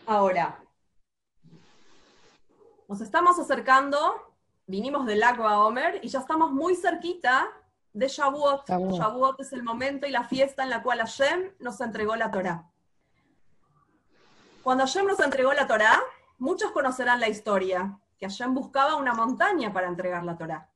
Ahora, 0.05 0.59
nos 2.87 3.01
estamos 3.01 3.37
acercando, 3.37 4.35
vinimos 4.65 5.05
del 5.05 5.19
lago 5.19 5.47
a 5.47 5.65
Omer 5.65 5.99
y 6.03 6.09
ya 6.09 6.19
estamos 6.19 6.51
muy 6.51 6.75
cerquita 6.75 7.47
de 7.93 8.07
Shavuot. 8.07 8.67
Shavuot. 8.67 9.39
es 9.39 9.53
el 9.53 9.63
momento 9.63 10.07
y 10.07 10.11
la 10.11 10.23
fiesta 10.23 10.63
en 10.63 10.69
la 10.69 10.81
cual 10.81 10.99
Hashem 10.99 11.51
nos 11.59 11.79
entregó 11.81 12.15
la 12.15 12.31
Torah. 12.31 12.69
Cuando 14.63 14.85
Hashem 14.85 15.05
nos 15.05 15.19
entregó 15.19 15.53
la 15.53 15.67
Torá, 15.67 15.99
muchos 16.37 16.71
conocerán 16.71 17.19
la 17.19 17.29
historia, 17.29 17.99
que 18.17 18.27
Hashem 18.27 18.53
buscaba 18.53 18.95
una 18.95 19.13
montaña 19.13 19.71
para 19.71 19.87
entregar 19.87 20.23
la 20.23 20.37
Torá. 20.37 20.69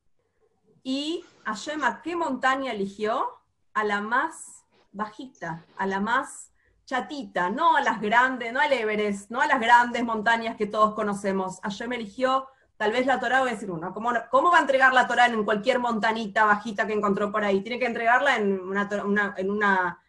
Y 0.84 1.26
Hashem 1.46 1.84
a 1.84 2.02
qué 2.02 2.16
montaña 2.16 2.72
eligió? 2.72 3.40
A 3.74 3.84
la 3.84 4.02
más 4.02 4.63
bajita, 4.94 5.66
a 5.78 5.86
la 5.86 6.00
más 6.00 6.52
chatita, 6.86 7.50
no 7.50 7.76
a 7.76 7.82
las 7.82 8.00
grandes, 8.02 8.54
no 8.54 8.60
al 8.60 8.72
Everest, 8.72 9.30
no 9.32 9.42
a 9.42 9.48
las 9.48 9.60
grandes 9.60 10.04
montañas 10.04 10.56
que 10.56 10.68
todos 10.68 10.94
conocemos. 10.94 11.60
Hashem 11.62 11.94
eligió 11.94 12.48
tal 12.78 12.92
vez 12.92 13.06
la 13.06 13.20
Torah, 13.20 13.40
voy 13.40 13.50
a 13.50 13.54
decir 13.54 13.72
uno, 13.72 13.94
¿cómo, 13.94 14.52
va 14.52 14.58
a 14.58 14.62
entregar 14.62 14.94
la 14.94 15.08
Torah 15.08 15.28
en 15.28 15.44
cualquier 15.44 15.80
montanita 15.80 16.46
bajita 16.46 16.86
que 16.86 16.94
encontró 16.94 17.32
por 17.32 17.44
ahí? 17.44 17.62
Tiene 17.62 17.80
que 17.80 17.86
entregarla 17.86 18.36
en 18.36 18.60
una, 18.62 20.00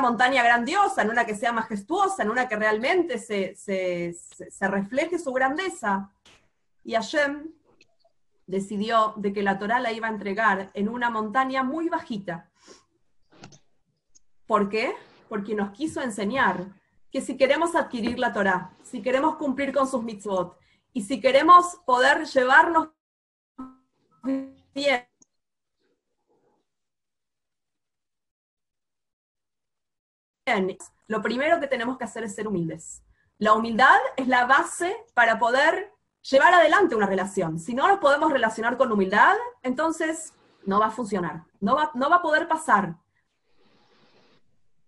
montaña 0.00 0.42
grandiosa, 0.42 1.02
en 1.02 1.10
una 1.10 1.24
que 1.24 1.36
sea 1.36 1.52
majestuosa, 1.52 2.22
en 2.22 2.30
una 2.30 2.48
que 2.48 2.56
realmente 2.56 3.18
se 3.18 4.68
refleje 4.68 5.18
su 5.18 5.32
grandeza. 5.32 6.10
Y 6.82 6.94
Hashem 6.94 7.52
decidió 8.46 9.14
de 9.16 9.32
que 9.32 9.42
la 9.42 9.58
Torah 9.58 9.78
la 9.78 9.92
iba 9.92 10.08
a 10.08 10.10
entregar 10.10 10.70
en 10.74 10.88
una 10.88 11.08
montaña 11.10 11.62
muy 11.62 11.88
bajita. 11.88 12.50
¿Por 14.50 14.68
qué? 14.68 14.96
Porque 15.28 15.54
nos 15.54 15.70
quiso 15.70 16.02
enseñar 16.02 16.66
que 17.12 17.20
si 17.20 17.36
queremos 17.36 17.76
adquirir 17.76 18.18
la 18.18 18.32
Torah, 18.32 18.72
si 18.82 19.00
queremos 19.00 19.36
cumplir 19.36 19.72
con 19.72 19.86
sus 19.86 20.02
mitzvot, 20.02 20.58
y 20.92 21.02
si 21.02 21.20
queremos 21.20 21.76
poder 21.86 22.24
llevarnos 22.26 22.88
bien 24.74 25.06
lo 31.06 31.22
primero 31.22 31.60
que 31.60 31.68
tenemos 31.68 31.96
que 31.96 32.02
hacer 32.02 32.24
es 32.24 32.34
ser 32.34 32.48
humildes. 32.48 33.04
La 33.38 33.52
humildad 33.52 34.00
es 34.16 34.26
la 34.26 34.46
base 34.46 34.96
para 35.14 35.38
poder 35.38 35.92
llevar 36.28 36.54
adelante 36.54 36.96
una 36.96 37.06
relación. 37.06 37.60
Si 37.60 37.72
no 37.72 37.86
nos 37.86 38.00
podemos 38.00 38.32
relacionar 38.32 38.76
con 38.76 38.90
humildad, 38.90 39.36
entonces 39.62 40.34
no 40.66 40.80
va 40.80 40.86
a 40.86 40.90
funcionar, 40.90 41.44
no 41.60 41.76
va, 41.76 41.92
no 41.94 42.10
va 42.10 42.16
a 42.16 42.22
poder 42.22 42.48
pasar. 42.48 42.96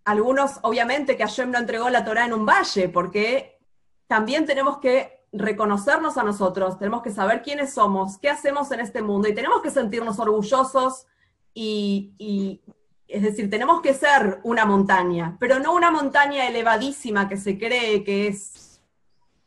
Algunos, 0.05 0.59
obviamente, 0.63 1.17
que 1.17 1.23
Hashem 1.23 1.51
no 1.51 1.59
entregó 1.59 1.89
la 1.89 2.05
Torah 2.05 2.27
en 2.27 2.33
un 2.33 2.45
valle, 2.45 2.89
porque 2.89 3.59
también 4.07 4.47
tenemos 4.47 4.79
que 4.79 5.23
reconocernos 5.33 6.19
a 6.19 6.23
nosotros, 6.23 6.79
tenemos 6.79 7.03
que 7.03 7.11
saber 7.11 7.43
quiénes 7.43 7.73
somos, 7.73 8.19
qué 8.19 8.29
hacemos 8.29 8.71
en 8.71 8.81
este 8.81 9.01
mundo, 9.01 9.29
y 9.29 9.35
tenemos 9.35 9.63
que 9.63 9.71
sentirnos 9.71 10.19
orgullosos 10.19 11.07
y, 11.55 12.61
es 13.09 13.23
decir, 13.23 13.49
tenemos 13.51 13.81
que 13.81 13.95
ser 13.95 14.41
una 14.43 14.65
montaña, 14.65 15.37
pero 15.41 15.59
no 15.59 15.75
una 15.75 15.91
montaña 15.91 16.47
elevadísima 16.49 17.29
que 17.29 17.37
se 17.37 17.59
cree 17.59 18.05
que 18.05 18.29
es 18.29 18.83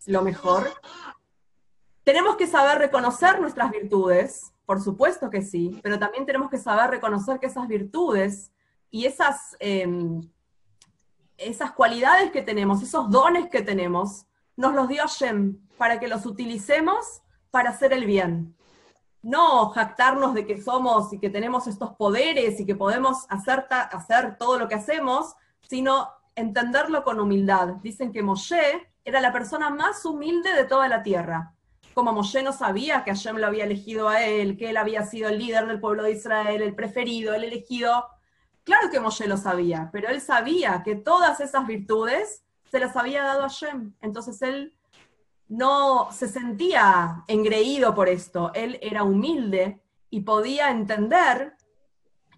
lo 0.05 0.21
mejor. 0.21 0.71
Tenemos 2.03 2.35
que 2.35 2.47
saber 2.47 2.77
reconocer 2.77 3.39
nuestras 3.39 3.71
virtudes, 3.71 4.53
por 4.65 4.81
supuesto 4.81 5.29
que 5.29 5.41
sí, 5.41 5.79
pero 5.83 6.00
también 6.00 6.25
tenemos 6.25 6.50
que 6.50 6.57
saber 6.57 6.89
reconocer 6.89 7.39
que 7.39 7.47
esas 7.47 7.67
virtudes 7.67 8.51
y 8.91 9.05
esas, 9.05 9.55
eh, 9.59 9.88
esas 11.37 11.71
cualidades 11.71 12.31
que 12.31 12.41
tenemos, 12.41 12.81
esos 12.81 13.09
dones 13.09 13.49
que 13.49 13.61
tenemos, 13.61 14.25
nos 14.55 14.73
los 14.73 14.87
dio 14.87 15.01
Hashem 15.01 15.57
para 15.77 15.99
que 15.99 16.07
los 16.07 16.25
utilicemos 16.25 17.21
para 17.51 17.69
hacer 17.71 17.93
el 17.93 18.05
bien 18.05 18.55
no 19.25 19.69
jactarnos 19.69 20.35
de 20.35 20.45
que 20.45 20.61
somos 20.61 21.11
y 21.11 21.17
que 21.17 21.31
tenemos 21.31 21.65
estos 21.65 21.95
poderes 21.95 22.59
y 22.59 22.65
que 22.65 22.75
podemos 22.75 23.25
hacer, 23.29 23.65
hacer 23.71 24.37
todo 24.37 24.59
lo 24.59 24.67
que 24.67 24.75
hacemos, 24.75 25.33
sino 25.67 26.09
entenderlo 26.35 27.03
con 27.03 27.19
humildad. 27.19 27.69
Dicen 27.81 28.11
que 28.11 28.21
Moshe 28.21 28.87
era 29.03 29.21
la 29.21 29.33
persona 29.33 29.71
más 29.71 30.05
humilde 30.05 30.53
de 30.53 30.65
toda 30.65 30.87
la 30.87 31.01
tierra. 31.01 31.55
Como 31.95 32.13
Moshe 32.13 32.43
no 32.43 32.51
sabía 32.51 33.03
que 33.03 33.09
Hashem 33.09 33.37
lo 33.37 33.47
había 33.47 33.63
elegido 33.63 34.09
a 34.09 34.23
él, 34.23 34.57
que 34.57 34.69
él 34.69 34.77
había 34.77 35.03
sido 35.03 35.27
el 35.29 35.39
líder 35.39 35.65
del 35.65 35.79
pueblo 35.79 36.03
de 36.03 36.11
Israel, 36.11 36.61
el 36.61 36.75
preferido, 36.75 37.33
el 37.33 37.45
elegido. 37.45 38.05
Claro 38.65 38.89
que 38.89 39.00
Moshe 39.00 39.27
lo 39.27 39.38
sabía, 39.38 39.89
pero 39.93 40.09
él 40.09 40.20
sabía 40.20 40.81
que 40.83 40.96
todas 40.96 41.39
esas 41.39 41.68
virtudes 41.68 42.44
se 42.72 42.79
las 42.79 42.96
había 42.96 43.24
dado 43.24 43.42
a 43.42 43.50
Hashem. 43.50 43.94
Entonces 44.01 44.42
él 44.42 44.75
no 45.48 46.11
se 46.11 46.27
sentía 46.27 47.24
engreído 47.27 47.94
por 47.94 48.09
esto, 48.09 48.51
él 48.55 48.79
era 48.81 49.03
humilde 49.03 49.79
y 50.09 50.22
podía 50.22 50.72
entender 50.72 51.53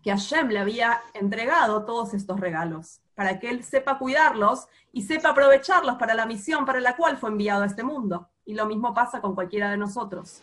que 0.04 0.12
Hashem 0.12 0.50
le 0.50 0.60
había 0.60 1.02
entregado 1.14 1.86
todos 1.86 2.14
estos 2.14 2.40
regalos, 2.40 3.02
para 3.16 3.40
que 3.40 3.50
él 3.50 3.64
sepa 3.64 3.98
cuidarlos 3.98 4.68
y 4.92 5.04
sepa 5.04 5.30
aprovecharlos 5.30 5.96
para 5.96 6.14
la 6.14 6.26
misión 6.26 6.66
para 6.66 6.82
la 6.82 6.98
cual 6.98 7.18
fue 7.18 7.30
enviado 7.30 7.64
a 7.64 7.68
este 7.68 7.84
mundo. 7.84 8.30
Y 8.46 8.54
lo 8.54 8.66
mismo 8.66 8.94
pasa 8.94 9.22
con 9.22 9.34
cualquiera 9.34 9.72
de 9.72 9.78
nosotros. 9.78 10.42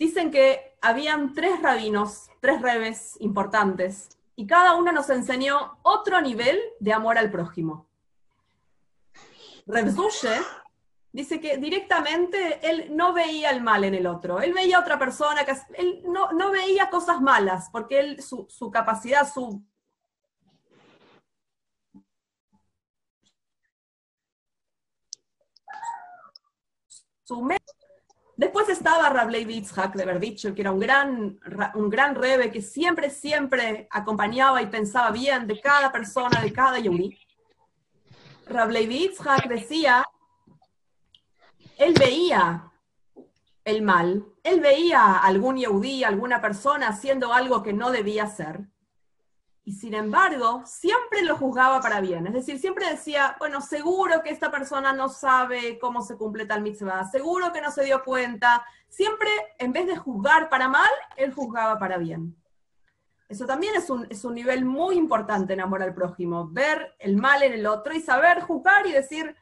Dicen 0.00 0.30
que 0.30 0.78
habían 0.80 1.34
tres 1.34 1.60
rabinos, 1.60 2.30
tres 2.40 2.62
rebes 2.62 3.20
importantes, 3.20 4.08
y 4.34 4.46
cada 4.46 4.74
uno 4.74 4.92
nos 4.92 5.10
enseñó 5.10 5.78
otro 5.82 6.22
nivel 6.22 6.58
de 6.78 6.94
amor 6.94 7.18
al 7.18 7.30
prójimo. 7.30 7.86
Reb 9.66 9.90
Zushe 9.90 10.40
dice 11.12 11.38
que 11.38 11.58
directamente 11.58 12.66
él 12.66 12.96
no 12.96 13.12
veía 13.12 13.50
el 13.50 13.60
mal 13.60 13.84
en 13.84 13.94
el 13.94 14.06
otro, 14.06 14.40
él 14.40 14.54
veía 14.54 14.78
a 14.78 14.80
otra 14.80 14.98
persona, 14.98 15.42
él 15.74 16.02
no, 16.06 16.50
veía 16.50 16.88
cosas 16.88 17.20
malas, 17.20 17.68
porque 17.70 18.00
él, 18.00 18.22
su, 18.22 18.70
capacidad, 18.70 19.30
su... 19.30 19.62
su 27.22 27.42
Después 28.40 28.70
estaba 28.70 29.10
Rablei 29.10 29.44
Yitzhak 29.44 29.94
de 29.94 30.06
Berdicho, 30.06 30.54
que 30.54 30.62
era 30.62 30.72
un 30.72 30.80
gran, 30.80 31.38
un 31.74 31.90
gran 31.90 32.14
rebe 32.14 32.50
que 32.50 32.62
siempre, 32.62 33.10
siempre 33.10 33.86
acompañaba 33.90 34.62
y 34.62 34.66
pensaba 34.68 35.10
bien 35.10 35.46
de 35.46 35.60
cada 35.60 35.92
persona, 35.92 36.40
de 36.40 36.50
cada 36.50 36.78
yehudi. 36.78 37.18
Rablevi 38.46 38.98
Yitzhak 38.98 39.46
decía, 39.46 40.06
él 41.76 41.92
veía 42.00 42.72
el 43.62 43.82
mal, 43.82 44.24
él 44.42 44.60
veía 44.60 45.02
a 45.02 45.26
algún 45.26 45.58
yehudí, 45.58 46.02
alguna 46.02 46.40
persona 46.40 46.88
haciendo 46.88 47.34
algo 47.34 47.62
que 47.62 47.74
no 47.74 47.90
debía 47.90 48.24
hacer, 48.24 48.60
y 49.70 49.72
sin 49.72 49.94
embargo, 49.94 50.64
siempre 50.66 51.22
lo 51.22 51.36
juzgaba 51.36 51.80
para 51.80 52.00
bien. 52.00 52.26
Es 52.26 52.32
decir, 52.32 52.58
siempre 52.58 52.90
decía, 52.90 53.36
bueno, 53.38 53.60
seguro 53.60 54.20
que 54.20 54.30
esta 54.30 54.50
persona 54.50 54.92
no 54.92 55.08
sabe 55.08 55.78
cómo 55.78 56.02
se 56.02 56.16
cumple 56.16 56.44
tal 56.44 56.60
mitzvah, 56.60 57.04
seguro 57.04 57.52
que 57.52 57.60
no 57.60 57.70
se 57.70 57.84
dio 57.84 58.02
cuenta. 58.02 58.66
Siempre, 58.88 59.30
en 59.60 59.72
vez 59.72 59.86
de 59.86 59.96
juzgar 59.96 60.48
para 60.48 60.66
mal, 60.66 60.90
él 61.16 61.32
juzgaba 61.32 61.78
para 61.78 61.98
bien. 61.98 62.36
Eso 63.28 63.46
también 63.46 63.76
es 63.76 63.88
un, 63.90 64.08
es 64.10 64.24
un 64.24 64.34
nivel 64.34 64.64
muy 64.64 64.96
importante 64.96 65.52
en 65.52 65.60
amor 65.60 65.84
al 65.84 65.94
prójimo, 65.94 66.48
ver 66.48 66.96
el 66.98 67.16
mal 67.16 67.44
en 67.44 67.52
el 67.52 67.64
otro 67.68 67.94
y 67.94 68.00
saber 68.00 68.40
juzgar 68.40 68.88
y 68.88 68.92
decir, 68.92 69.36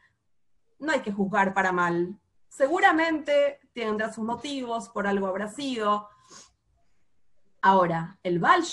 no 0.77 0.91
hay 0.91 0.99
que 0.99 1.11
juzgar 1.11 1.55
para 1.55 1.71
mal. 1.71 2.19
Seguramente 2.49 3.61
tendrá 3.73 4.13
sus 4.13 4.23
motivos, 4.25 4.89
por 4.89 5.07
algo 5.07 5.25
habrá 5.25 5.47
sido. 5.47 6.07
Ahora, 7.63 8.19
el 8.21 8.37
Baal 8.37 8.63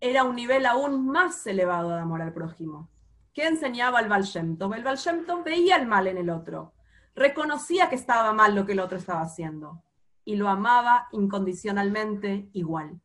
era 0.00 0.24
un 0.24 0.36
nivel 0.36 0.66
aún 0.66 1.06
más 1.06 1.46
elevado 1.46 1.90
de 1.90 2.00
amor 2.00 2.22
al 2.22 2.32
prójimo. 2.32 2.90
¿Qué 3.32 3.46
enseñaba 3.46 4.00
el 4.00 4.08
Baal 4.08 4.24
Shem 4.24 4.56
Tov? 4.56 4.74
El 4.74 4.84
Baal 4.84 4.96
Shem 4.96 5.24
Tov 5.26 5.44
veía 5.44 5.76
el 5.76 5.86
mal 5.86 6.06
en 6.06 6.18
el 6.18 6.30
otro, 6.30 6.74
reconocía 7.14 7.88
que 7.88 7.96
estaba 7.96 8.32
mal 8.32 8.54
lo 8.54 8.64
que 8.66 8.72
el 8.72 8.80
otro 8.80 8.98
estaba 8.98 9.22
haciendo 9.22 9.82
y 10.24 10.36
lo 10.36 10.48
amaba 10.48 11.08
incondicionalmente 11.12 12.48
igual 12.52 13.00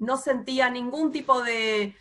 no 0.00 0.16
sentía 0.16 0.68
ningún 0.68 1.12
tipo 1.12 1.42
de 1.42 1.94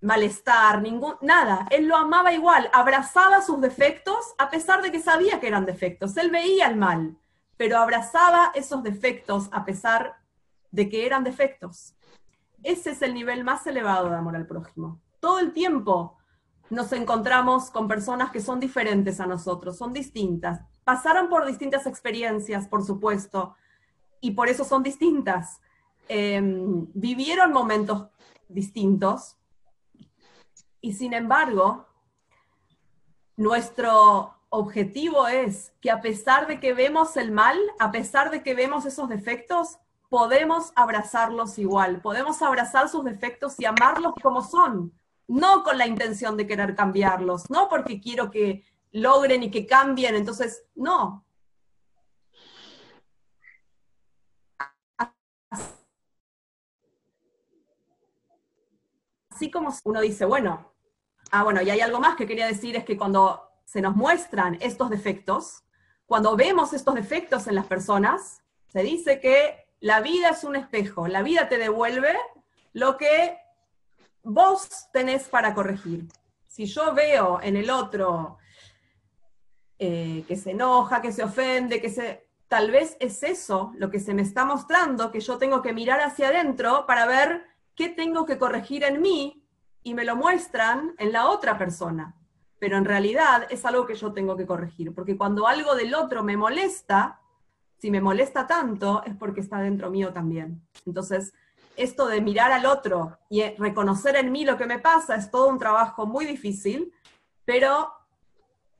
malestar, 0.00 0.80
ningún, 0.80 1.16
nada. 1.20 1.66
Él 1.70 1.86
lo 1.86 1.96
amaba 1.96 2.32
igual, 2.32 2.70
abrazaba 2.72 3.42
sus 3.42 3.60
defectos 3.60 4.34
a 4.38 4.48
pesar 4.50 4.82
de 4.82 4.90
que 4.90 5.00
sabía 5.00 5.40
que 5.40 5.48
eran 5.48 5.66
defectos. 5.66 6.16
Él 6.16 6.30
veía 6.30 6.68
el 6.68 6.76
mal, 6.76 7.18
pero 7.56 7.78
abrazaba 7.78 8.52
esos 8.54 8.82
defectos 8.82 9.48
a 9.52 9.64
pesar 9.64 10.16
de 10.70 10.88
que 10.88 11.06
eran 11.06 11.24
defectos. 11.24 11.94
Ese 12.64 12.90
es 12.90 13.02
el 13.02 13.14
nivel 13.14 13.44
más 13.44 13.64
elevado 13.68 14.10
de 14.10 14.16
amor 14.16 14.34
al 14.34 14.46
prójimo. 14.46 15.00
Todo 15.20 15.38
el 15.38 15.52
tiempo 15.52 16.16
nos 16.70 16.92
encontramos 16.92 17.70
con 17.70 17.86
personas 17.86 18.32
que 18.32 18.40
son 18.40 18.58
diferentes 18.58 19.20
a 19.20 19.26
nosotros, 19.26 19.78
son 19.78 19.92
distintas. 19.92 20.60
Pasaron 20.82 21.28
por 21.28 21.46
distintas 21.46 21.86
experiencias, 21.86 22.66
por 22.66 22.84
supuesto, 22.84 23.54
y 24.20 24.32
por 24.32 24.48
eso 24.48 24.64
son 24.64 24.82
distintas 24.82 25.60
eh, 26.08 26.40
vivieron 26.42 27.52
momentos 27.52 28.08
distintos 28.48 29.36
y 30.80 30.92
sin 30.92 31.14
embargo, 31.14 31.86
nuestro 33.36 34.34
objetivo 34.50 35.26
es 35.26 35.72
que 35.80 35.90
a 35.90 36.02
pesar 36.02 36.46
de 36.46 36.60
que 36.60 36.74
vemos 36.74 37.16
el 37.16 37.32
mal, 37.32 37.58
a 37.78 37.90
pesar 37.90 38.30
de 38.30 38.42
que 38.42 38.54
vemos 38.54 38.84
esos 38.84 39.08
defectos, 39.08 39.78
podemos 40.14 40.70
abrazarlos 40.76 41.58
igual, 41.58 42.00
podemos 42.00 42.40
abrazar 42.40 42.88
sus 42.88 43.04
defectos 43.04 43.58
y 43.58 43.64
amarlos 43.64 44.12
como 44.22 44.44
son, 44.44 44.92
no 45.26 45.64
con 45.64 45.76
la 45.76 45.88
intención 45.88 46.36
de 46.36 46.46
querer 46.46 46.76
cambiarlos, 46.76 47.50
no 47.50 47.68
porque 47.68 48.00
quiero 48.00 48.30
que 48.30 48.64
logren 48.92 49.42
y 49.42 49.50
que 49.50 49.66
cambien, 49.66 50.14
entonces, 50.14 50.66
no, 50.76 51.26
así 59.30 59.50
como 59.50 59.74
uno 59.82 60.00
dice, 60.00 60.24
bueno, 60.26 60.72
ah, 61.32 61.42
bueno, 61.42 61.60
y 61.60 61.70
hay 61.70 61.80
algo 61.80 61.98
más 61.98 62.14
que 62.14 62.28
quería 62.28 62.46
decir, 62.46 62.76
es 62.76 62.84
que 62.84 62.96
cuando 62.96 63.50
se 63.64 63.80
nos 63.80 63.96
muestran 63.96 64.58
estos 64.60 64.90
defectos, 64.90 65.64
cuando 66.06 66.36
vemos 66.36 66.72
estos 66.72 66.94
defectos 66.94 67.48
en 67.48 67.56
las 67.56 67.66
personas, 67.66 68.44
se 68.68 68.80
dice 68.84 69.18
que 69.18 69.63
la 69.84 70.00
vida 70.00 70.30
es 70.30 70.44
un 70.44 70.56
espejo, 70.56 71.08
la 71.08 71.22
vida 71.22 71.46
te 71.46 71.58
devuelve 71.58 72.16
lo 72.72 72.96
que 72.96 73.36
vos 74.22 74.88
tenés 74.94 75.28
para 75.28 75.52
corregir. 75.52 76.06
Si 76.48 76.64
yo 76.64 76.94
veo 76.94 77.38
en 77.42 77.54
el 77.54 77.68
otro 77.68 78.38
eh, 79.78 80.24
que 80.26 80.36
se 80.36 80.52
enoja, 80.52 81.02
que 81.02 81.12
se 81.12 81.22
ofende, 81.22 81.82
que 81.82 81.90
se... 81.90 82.26
Tal 82.48 82.70
vez 82.70 82.96
es 82.98 83.22
eso 83.22 83.72
lo 83.76 83.90
que 83.90 84.00
se 84.00 84.14
me 84.14 84.22
está 84.22 84.46
mostrando, 84.46 85.12
que 85.12 85.20
yo 85.20 85.36
tengo 85.36 85.60
que 85.60 85.74
mirar 85.74 86.00
hacia 86.00 86.28
adentro 86.28 86.86
para 86.86 87.04
ver 87.04 87.44
qué 87.74 87.90
tengo 87.90 88.24
que 88.24 88.38
corregir 88.38 88.84
en 88.84 89.02
mí 89.02 89.46
y 89.82 89.92
me 89.92 90.06
lo 90.06 90.16
muestran 90.16 90.94
en 90.96 91.12
la 91.12 91.28
otra 91.28 91.58
persona. 91.58 92.16
Pero 92.58 92.78
en 92.78 92.86
realidad 92.86 93.46
es 93.50 93.66
algo 93.66 93.84
que 93.84 93.96
yo 93.96 94.14
tengo 94.14 94.34
que 94.34 94.46
corregir, 94.46 94.94
porque 94.94 95.18
cuando 95.18 95.46
algo 95.46 95.74
del 95.74 95.94
otro 95.94 96.24
me 96.24 96.38
molesta, 96.38 97.20
si 97.84 97.90
me 97.90 98.00
molesta 98.00 98.46
tanto, 98.46 99.02
es 99.04 99.14
porque 99.14 99.42
está 99.42 99.58
dentro 99.58 99.90
mío 99.90 100.10
también. 100.10 100.66
Entonces, 100.86 101.34
esto 101.76 102.06
de 102.06 102.22
mirar 102.22 102.50
al 102.50 102.64
otro 102.64 103.18
y 103.28 103.42
reconocer 103.58 104.16
en 104.16 104.32
mí 104.32 104.46
lo 104.46 104.56
que 104.56 104.64
me 104.64 104.78
pasa 104.78 105.16
es 105.16 105.30
todo 105.30 105.48
un 105.48 105.58
trabajo 105.58 106.06
muy 106.06 106.24
difícil, 106.24 106.94
pero 107.44 107.92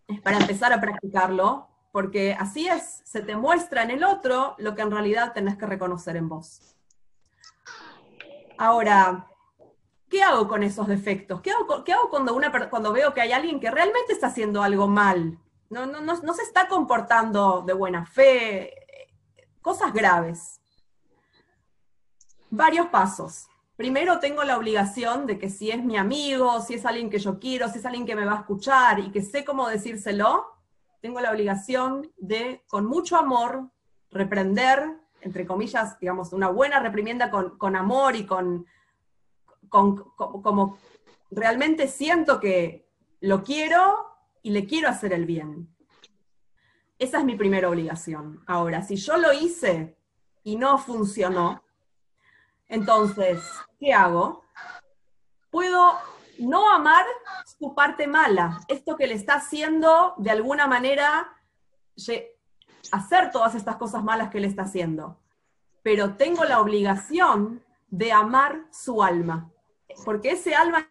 es 0.08 0.22
para 0.22 0.38
empezar 0.38 0.72
a 0.72 0.80
practicarlo, 0.80 1.68
porque 1.92 2.32
así 2.32 2.66
es, 2.66 3.02
se 3.04 3.20
te 3.20 3.36
muestra 3.36 3.82
en 3.82 3.90
el 3.90 4.04
otro 4.04 4.54
lo 4.56 4.74
que 4.74 4.80
en 4.80 4.90
realidad 4.90 5.34
tenés 5.34 5.58
que 5.58 5.66
reconocer 5.66 6.16
en 6.16 6.30
vos. 6.30 6.74
Ahora, 8.56 9.26
¿qué 10.08 10.22
hago 10.22 10.48
con 10.48 10.62
esos 10.62 10.86
defectos? 10.86 11.42
¿Qué 11.42 11.50
hago, 11.50 12.08
cuando, 12.08 12.92
veo 12.94 13.12
que 13.12 13.20
hay 13.20 13.32
alguien 13.32 13.60
que 13.60 13.70
realmente 13.70 14.14
está 14.14 14.28
haciendo 14.28 14.62
algo 14.62 14.88
mal? 14.88 15.38
No, 15.68 15.84
no, 15.84 16.00
no 16.00 16.32
se 16.34 16.42
está 16.42 16.68
comportando 16.68 17.62
de 17.66 17.74
buena 17.74 18.06
fe, 18.06 18.83
cosas 19.64 19.94
graves 19.94 20.60
varios 22.50 22.86
pasos. 22.88 23.48
Primero 23.76 24.20
tengo 24.20 24.44
la 24.44 24.58
obligación 24.58 25.26
de 25.26 25.38
que 25.38 25.48
si 25.48 25.70
es 25.70 25.82
mi 25.82 25.96
amigo, 25.96 26.60
si 26.60 26.74
es 26.74 26.84
alguien 26.84 27.08
que 27.08 27.18
yo 27.18 27.40
quiero, 27.40 27.68
si 27.68 27.78
es 27.78 27.86
alguien 27.86 28.06
que 28.06 28.14
me 28.14 28.26
va 28.26 28.34
a 28.34 28.40
escuchar 28.40 29.00
y 29.00 29.10
que 29.10 29.22
sé 29.22 29.42
cómo 29.42 29.66
decírselo, 29.68 30.46
tengo 31.00 31.20
la 31.20 31.32
obligación 31.32 32.12
de, 32.18 32.62
con 32.68 32.84
mucho 32.84 33.16
amor, 33.16 33.70
reprender, 34.10 34.84
entre 35.22 35.46
comillas, 35.46 35.98
digamos, 35.98 36.34
una 36.34 36.48
buena 36.50 36.78
reprimienda 36.78 37.30
con, 37.30 37.74
amor 37.74 38.14
y 38.14 38.26
con, 38.26 38.66
como 39.68 40.78
realmente 41.30 41.88
siento 41.88 42.38
que 42.38 42.86
lo 43.20 43.42
quiero 43.42 44.06
y 44.42 44.50
le 44.50 44.66
quiero 44.66 44.90
hacer 44.90 45.14
el 45.14 45.24
bien. 45.24 45.73
Esa 46.98 47.18
es 47.18 47.24
mi 47.24 47.36
primera 47.36 47.68
obligación. 47.68 48.42
Ahora, 48.46 48.82
si 48.82 48.96
yo 48.96 49.16
lo 49.16 49.32
hice 49.32 49.96
y 50.42 50.56
no 50.56 50.78
funcionó, 50.78 51.62
entonces, 52.68 53.42
¿qué 53.78 53.92
hago? 53.92 54.44
Puedo 55.50 55.94
no 56.38 56.72
amar 56.72 57.04
su 57.58 57.74
parte 57.74 58.06
mala, 58.06 58.60
esto 58.68 58.96
que 58.96 59.06
le 59.06 59.14
está 59.14 59.34
haciendo 59.34 60.14
de 60.16 60.30
alguna 60.30 60.66
manera 60.66 61.32
hacer 62.90 63.30
todas 63.30 63.54
estas 63.54 63.76
cosas 63.76 64.02
malas 64.02 64.30
que 64.30 64.40
le 64.40 64.48
está 64.48 64.62
haciendo, 64.62 65.20
pero 65.82 66.16
tengo 66.16 66.44
la 66.44 66.60
obligación 66.60 67.62
de 67.88 68.12
amar 68.12 68.64
su 68.72 69.02
alma, 69.02 69.50
porque 70.04 70.32
ese 70.32 70.54
alma 70.56 70.88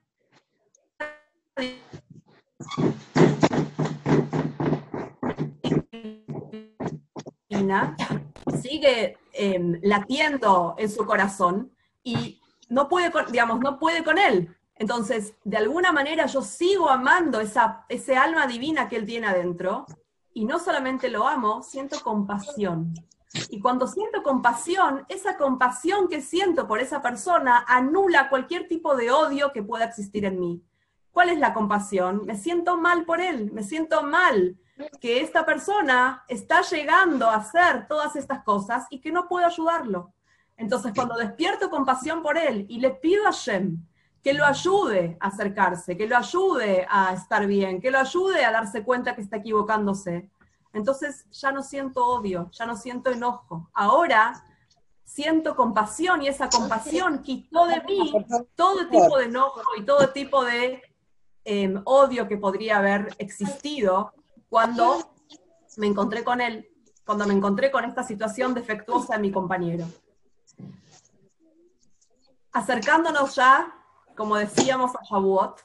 sigue 8.62 9.18
em, 9.34 9.80
latiendo 9.84 10.76
en 10.78 10.90
su 10.90 11.06
corazón 11.06 11.72
y 12.04 12.42
no 12.70 12.88
puede, 12.88 13.12
con, 13.12 13.32
digamos, 13.32 13.60
no 13.60 13.80
puede 13.80 14.04
con 14.04 14.18
él. 14.18 14.56
Entonces, 14.76 15.36
de 15.44 15.58
alguna 15.58 15.92
manera 15.92 16.26
yo 16.26 16.42
sigo 16.42 16.90
amando 16.90 17.40
esa, 17.40 17.86
ese 17.90 18.16
alma 18.16 18.48
divina 18.48 18.90
que 18.90 18.96
él 18.96 19.06
tiene 19.06 19.28
adentro 19.28 19.86
y 20.34 20.46
no 20.46 20.60
solamente 20.60 21.10
lo 21.10 21.28
amo, 21.28 21.62
siento 21.62 22.02
compasión. 22.02 22.94
Y 23.50 23.60
cuando 23.60 23.88
siento 23.88 24.22
compasión, 24.24 25.06
esa 25.10 25.38
compasión 25.38 26.08
que 26.08 26.22
siento 26.22 26.68
por 26.68 26.80
esa 26.80 27.02
persona 27.02 27.66
anula 27.68 28.30
cualquier 28.30 28.68
tipo 28.68 28.96
de 28.96 29.12
odio 29.12 29.52
que 29.52 29.64
pueda 29.64 29.86
existir 29.86 30.26
en 30.26 30.40
mí. 30.40 30.64
¿Cuál 31.12 31.30
es 31.30 31.40
la 31.40 31.54
compasión? 31.54 32.26
Me 32.26 32.36
siento 32.36 32.78
mal 32.78 33.06
por 33.06 33.22
él, 33.22 33.52
me 33.52 33.64
siento 33.64 34.04
mal 34.04 34.58
que 35.00 35.22
esta 35.22 35.46
persona 35.46 36.24
está 36.28 36.62
llegando 36.62 37.30
a 37.30 37.36
hacer 37.36 37.88
todas 37.88 38.16
estas 38.16 38.44
cosas 38.44 38.86
y 38.90 39.00
que 39.00 39.12
no 39.12 39.28
puedo 39.28 39.46
ayudarlo. 39.46 40.14
Entonces, 40.58 40.94
cuando 40.96 41.16
despierto 41.16 41.70
compasión 41.70 42.22
por 42.22 42.38
él 42.38 42.66
y 42.70 42.80
le 42.80 42.92
pido 42.92 43.28
a 43.28 43.32
Shem 43.32 43.86
que 44.24 44.34
lo 44.34 44.46
ayude 44.46 45.18
a 45.20 45.28
acercarse, 45.28 45.98
que 45.98 46.08
lo 46.08 46.16
ayude 46.16 46.88
a 46.90 47.14
estar 47.14 47.46
bien, 47.46 47.82
que 47.82 47.92
lo 47.92 48.00
ayude 48.00 48.46
a 48.46 48.52
darse 48.52 48.84
cuenta 48.84 49.16
que 49.16 49.22
está 49.22 49.38
equivocándose, 49.38 50.30
entonces 50.72 51.26
ya 51.32 51.52
no 51.52 51.62
siento 51.62 52.06
odio, 52.06 52.50
ya 52.52 52.66
no 52.66 52.78
siento 52.78 53.12
enojo. 53.12 53.70
Ahora 53.74 54.44
siento 55.04 55.56
compasión 55.56 56.22
y 56.22 56.28
esa 56.28 56.50
compasión 56.50 57.22
quitó 57.22 57.68
de 57.68 57.82
mí 57.82 58.14
todo 58.56 58.88
tipo 58.88 59.18
de 59.18 59.26
enojo 59.26 59.62
y 59.78 59.84
todo 59.84 60.10
tipo 60.10 60.44
de 60.46 60.82
em, 61.44 61.82
odio 61.84 62.28
que 62.28 62.38
podría 62.38 62.78
haber 62.78 63.14
existido 63.20 64.14
cuando 64.54 65.16
me 65.78 65.88
encontré 65.88 66.24
con 66.24 66.40
él, 66.40 66.70
cuando 67.04 67.26
me 67.26 67.34
encontré 67.34 67.72
con 67.72 67.86
esta 67.86 68.04
situación 68.04 68.54
defectuosa 68.54 69.16
de 69.16 69.20
mi 69.20 69.32
compañero. 69.32 69.88
Acercándonos 72.52 73.34
ya, 73.34 73.74
como 74.16 74.36
decíamos 74.36 74.92
a 74.96 75.00
Shavuot, 75.10 75.60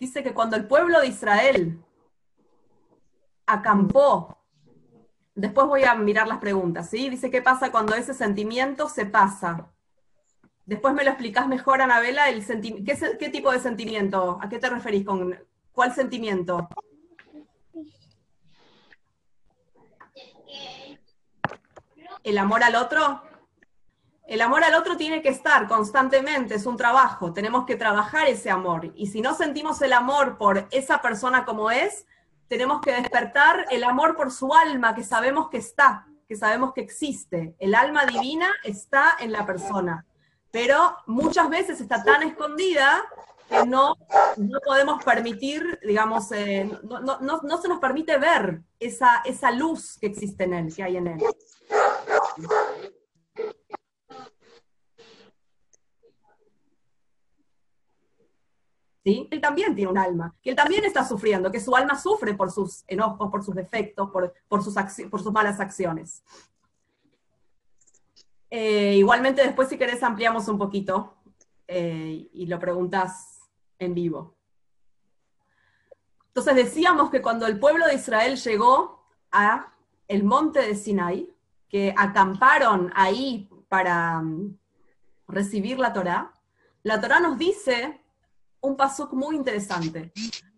dice 0.00 0.24
que 0.24 0.34
cuando 0.34 0.56
el 0.56 0.66
pueblo 0.66 0.98
de 0.98 1.06
Israel 1.06 1.80
acampó, 3.46 4.36
después 5.36 5.68
voy 5.68 5.84
a 5.84 5.94
mirar 5.94 6.26
las 6.26 6.38
preguntas, 6.38 6.90
¿sí? 6.90 7.08
Dice, 7.08 7.30
¿qué 7.30 7.40
pasa 7.40 7.70
cuando 7.70 7.94
ese 7.94 8.14
sentimiento 8.14 8.88
se 8.88 9.06
pasa? 9.06 9.70
Después 10.66 10.92
me 10.92 11.04
lo 11.04 11.10
explicás 11.10 11.46
mejor, 11.46 11.80
Anabela, 11.80 12.28
el 12.30 12.44
¿Qué, 12.44 13.16
¿qué 13.20 13.28
tipo 13.28 13.52
de 13.52 13.60
sentimiento? 13.60 14.40
¿A 14.42 14.48
qué 14.48 14.58
te 14.58 14.68
referís 14.68 15.06
con 15.06 15.38
cuál 15.70 15.94
sentimiento? 15.94 16.68
¿El 22.24 22.38
amor 22.38 22.62
al 22.62 22.76
otro? 22.76 23.22
El 24.26 24.40
amor 24.40 24.62
al 24.62 24.74
otro 24.74 24.96
tiene 24.96 25.20
que 25.20 25.28
estar 25.28 25.66
constantemente, 25.66 26.54
es 26.54 26.64
un 26.64 26.76
trabajo, 26.76 27.32
tenemos 27.32 27.66
que 27.66 27.76
trabajar 27.76 28.28
ese 28.28 28.50
amor. 28.50 28.92
Y 28.94 29.08
si 29.08 29.20
no 29.20 29.34
sentimos 29.34 29.82
el 29.82 29.92
amor 29.92 30.38
por 30.38 30.68
esa 30.70 31.02
persona 31.02 31.44
como 31.44 31.70
es, 31.70 32.06
tenemos 32.46 32.80
que 32.80 32.92
despertar 32.92 33.66
el 33.70 33.82
amor 33.82 34.14
por 34.14 34.30
su 34.30 34.54
alma, 34.54 34.94
que 34.94 35.02
sabemos 35.02 35.48
que 35.48 35.56
está, 35.56 36.06
que 36.28 36.36
sabemos 36.36 36.72
que 36.72 36.82
existe. 36.82 37.56
El 37.58 37.74
alma 37.74 38.06
divina 38.06 38.48
está 38.62 39.16
en 39.18 39.32
la 39.32 39.44
persona, 39.44 40.06
pero 40.52 40.96
muchas 41.06 41.48
veces 41.50 41.80
está 41.80 42.04
tan 42.04 42.22
escondida 42.22 43.02
que 43.48 43.66
no, 43.66 43.96
no 44.36 44.60
podemos 44.64 45.02
permitir, 45.04 45.78
digamos, 45.82 46.32
eh, 46.32 46.70
no, 46.82 47.00
no, 47.00 47.40
no, 47.42 47.58
se 47.60 47.68
nos 47.68 47.78
permite 47.78 48.18
ver 48.18 48.62
esa, 48.78 49.22
esa 49.24 49.50
luz 49.50 49.98
que 49.98 50.06
existe 50.06 50.44
en 50.44 50.54
él, 50.54 50.74
que 50.74 50.82
hay 50.82 50.96
en 50.96 51.06
él. 51.08 51.22
¿Sí? 59.04 59.28
Él 59.32 59.40
también 59.40 59.74
tiene 59.74 59.90
un 59.90 59.98
alma, 59.98 60.34
que 60.40 60.50
él 60.50 60.56
también 60.56 60.84
está 60.84 61.04
sufriendo, 61.04 61.50
que 61.50 61.58
su 61.58 61.74
alma 61.74 61.98
sufre 61.98 62.34
por 62.34 62.52
sus 62.52 62.84
enojos, 62.86 63.30
por 63.30 63.42
sus 63.44 63.54
defectos, 63.54 64.10
por, 64.10 64.32
por, 64.46 64.62
sus, 64.62 64.74
por 65.10 65.20
sus 65.20 65.32
malas 65.32 65.58
acciones. 65.58 66.22
Eh, 68.48 68.96
igualmente 68.96 69.42
después 69.42 69.68
si 69.70 69.78
querés 69.78 70.02
ampliamos 70.02 70.46
un 70.46 70.58
poquito 70.58 71.14
eh, 71.74 72.28
y 72.34 72.46
lo 72.46 72.58
preguntas 72.58 73.40
en 73.78 73.94
vivo. 73.94 74.36
Entonces 76.26 76.54
decíamos 76.54 77.10
que 77.10 77.22
cuando 77.22 77.46
el 77.46 77.58
pueblo 77.58 77.86
de 77.86 77.94
Israel 77.94 78.36
llegó 78.36 79.06
a 79.30 79.72
el 80.06 80.22
monte 80.22 80.60
de 80.60 80.74
Sinai, 80.74 81.28
que 81.70 81.94
acamparon 81.96 82.92
ahí 82.94 83.48
para 83.68 84.20
mm, 84.20 84.58
recibir 85.28 85.78
la 85.78 85.94
Torá, 85.94 86.34
la 86.82 87.00
Torá 87.00 87.20
nos 87.20 87.38
dice 87.38 88.02
un 88.60 88.76
paso 88.76 89.08
muy 89.12 89.34
interesante. 89.36 90.12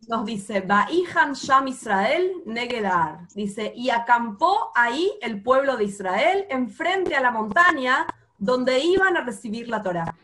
Nos 0.08 0.26
dice, 0.26 0.62
Ba'ihan 0.62 1.34
Sham 1.34 1.68
Israel 1.68 2.42
Negedar. 2.44 3.28
Dice, 3.34 3.72
y 3.76 3.90
acampó 3.90 4.72
ahí 4.74 5.12
el 5.22 5.42
pueblo 5.44 5.76
de 5.76 5.84
Israel 5.84 6.44
enfrente 6.50 7.14
a 7.14 7.20
la 7.20 7.30
montaña 7.30 8.04
donde 8.36 8.80
iban 8.80 9.16
a 9.16 9.20
recibir 9.20 9.68
la 9.68 9.80
Torá. 9.80 10.14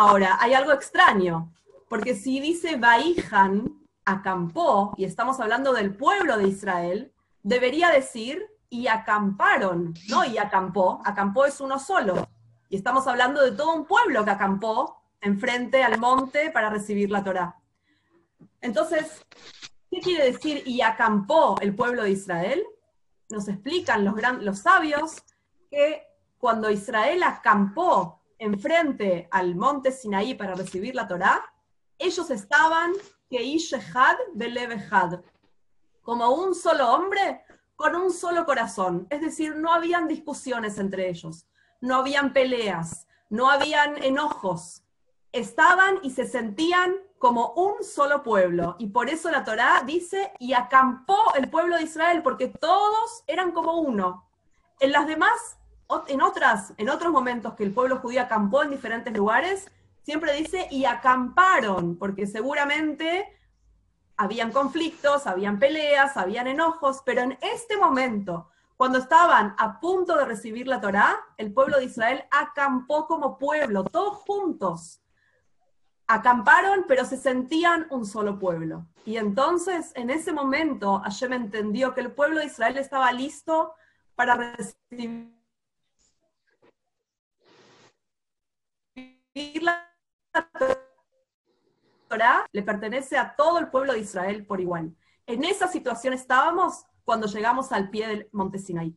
Ahora, 0.00 0.38
hay 0.40 0.54
algo 0.54 0.70
extraño, 0.70 1.52
porque 1.88 2.14
si 2.14 2.38
dice 2.38 2.76
Baijan, 2.76 3.84
acampó, 4.04 4.94
y 4.96 5.04
estamos 5.04 5.40
hablando 5.40 5.72
del 5.72 5.92
pueblo 5.92 6.36
de 6.36 6.46
Israel, 6.46 7.12
debería 7.42 7.90
decir 7.90 8.46
y 8.70 8.86
acamparon, 8.86 9.94
¿no? 10.08 10.24
Y 10.24 10.38
acampó, 10.38 11.02
acampó 11.04 11.46
es 11.46 11.60
uno 11.60 11.80
solo. 11.80 12.28
Y 12.68 12.76
estamos 12.76 13.08
hablando 13.08 13.42
de 13.42 13.50
todo 13.50 13.74
un 13.74 13.86
pueblo 13.86 14.24
que 14.24 14.30
acampó 14.30 15.02
enfrente 15.20 15.82
al 15.82 15.98
monte 15.98 16.52
para 16.52 16.70
recibir 16.70 17.10
la 17.10 17.24
Torá. 17.24 17.56
Entonces, 18.60 19.26
¿qué 19.90 19.98
quiere 19.98 20.30
decir 20.30 20.62
y 20.64 20.80
acampó 20.80 21.56
el 21.60 21.74
pueblo 21.74 22.04
de 22.04 22.12
Israel? 22.12 22.62
Nos 23.30 23.48
explican 23.48 24.04
los, 24.04 24.14
los 24.42 24.60
sabios 24.60 25.24
que 25.68 26.06
cuando 26.38 26.70
Israel 26.70 27.24
acampó 27.24 28.17
enfrente 28.38 29.28
al 29.30 29.54
monte 29.54 29.92
Sinaí 29.92 30.34
para 30.34 30.54
recibir 30.54 30.94
la 30.94 31.06
Torá, 31.06 31.44
ellos 31.98 32.30
estaban 32.30 32.92
Keishehad 33.28 34.16
Belevehad, 34.34 35.20
como 36.02 36.30
un 36.30 36.54
solo 36.54 36.92
hombre 36.92 37.42
con 37.76 37.94
un 37.94 38.12
solo 38.12 38.44
corazón. 38.44 39.06
Es 39.10 39.20
decir, 39.20 39.56
no 39.56 39.72
habían 39.72 40.08
discusiones 40.08 40.78
entre 40.78 41.08
ellos, 41.08 41.46
no 41.80 41.96
habían 41.96 42.32
peleas, 42.32 43.06
no 43.30 43.50
habían 43.50 44.02
enojos. 44.02 44.82
Estaban 45.32 45.98
y 46.02 46.10
se 46.10 46.26
sentían 46.26 46.94
como 47.18 47.52
un 47.52 47.84
solo 47.84 48.22
pueblo. 48.22 48.76
Y 48.78 48.88
por 48.88 49.10
eso 49.10 49.30
la 49.30 49.44
Torá 49.44 49.82
dice, 49.84 50.32
y 50.38 50.54
acampó 50.54 51.34
el 51.34 51.50
pueblo 51.50 51.76
de 51.76 51.82
Israel, 51.82 52.22
porque 52.22 52.48
todos 52.48 53.22
eran 53.26 53.52
como 53.52 53.80
uno. 53.80 54.28
En 54.80 54.92
las 54.92 55.06
demás, 55.06 55.58
en, 56.08 56.22
otras, 56.22 56.74
en 56.76 56.88
otros 56.90 57.12
momentos 57.12 57.54
que 57.54 57.64
el 57.64 57.72
pueblo 57.72 57.98
judío 57.98 58.22
acampó 58.22 58.62
en 58.62 58.70
diferentes 58.70 59.16
lugares, 59.16 59.70
siempre 60.02 60.34
dice, 60.34 60.68
y 60.70 60.84
acamparon, 60.84 61.96
porque 61.96 62.26
seguramente 62.26 63.26
habían 64.16 64.52
conflictos, 64.52 65.26
habían 65.26 65.58
peleas, 65.58 66.16
habían 66.16 66.46
enojos, 66.46 67.02
pero 67.04 67.22
en 67.22 67.38
este 67.40 67.76
momento, 67.76 68.48
cuando 68.76 68.98
estaban 68.98 69.54
a 69.58 69.80
punto 69.80 70.16
de 70.16 70.24
recibir 70.24 70.66
la 70.66 70.80
Torá, 70.80 71.18
el 71.36 71.52
pueblo 71.52 71.78
de 71.78 71.84
Israel 71.84 72.24
acampó 72.30 73.06
como 73.06 73.38
pueblo, 73.38 73.84
todos 73.84 74.18
juntos. 74.18 75.00
Acamparon, 76.06 76.84
pero 76.88 77.04
se 77.04 77.16
sentían 77.16 77.86
un 77.90 78.06
solo 78.06 78.38
pueblo. 78.38 78.86
Y 79.04 79.16
entonces, 79.16 79.92
en 79.94 80.10
ese 80.10 80.32
momento, 80.32 81.00
Hashem 81.00 81.32
entendió 81.32 81.94
que 81.94 82.00
el 82.00 82.12
pueblo 82.12 82.40
de 82.40 82.46
Israel 82.46 82.78
estaba 82.78 83.12
listo 83.12 83.74
para 84.14 84.34
recibir 84.34 85.37
la 89.60 89.88
Torá 92.08 92.46
le 92.52 92.62
pertenece 92.62 93.16
a 93.16 93.34
todo 93.36 93.58
el 93.58 93.68
pueblo 93.68 93.92
de 93.92 94.00
Israel 94.00 94.46
por 94.46 94.60
igual. 94.60 94.94
En 95.26 95.44
esa 95.44 95.68
situación 95.68 96.14
estábamos 96.14 96.86
cuando 97.04 97.26
llegamos 97.26 97.72
al 97.72 97.90
pie 97.90 98.08
del 98.08 98.28
monte 98.32 98.58
Sinaí. 98.58 98.96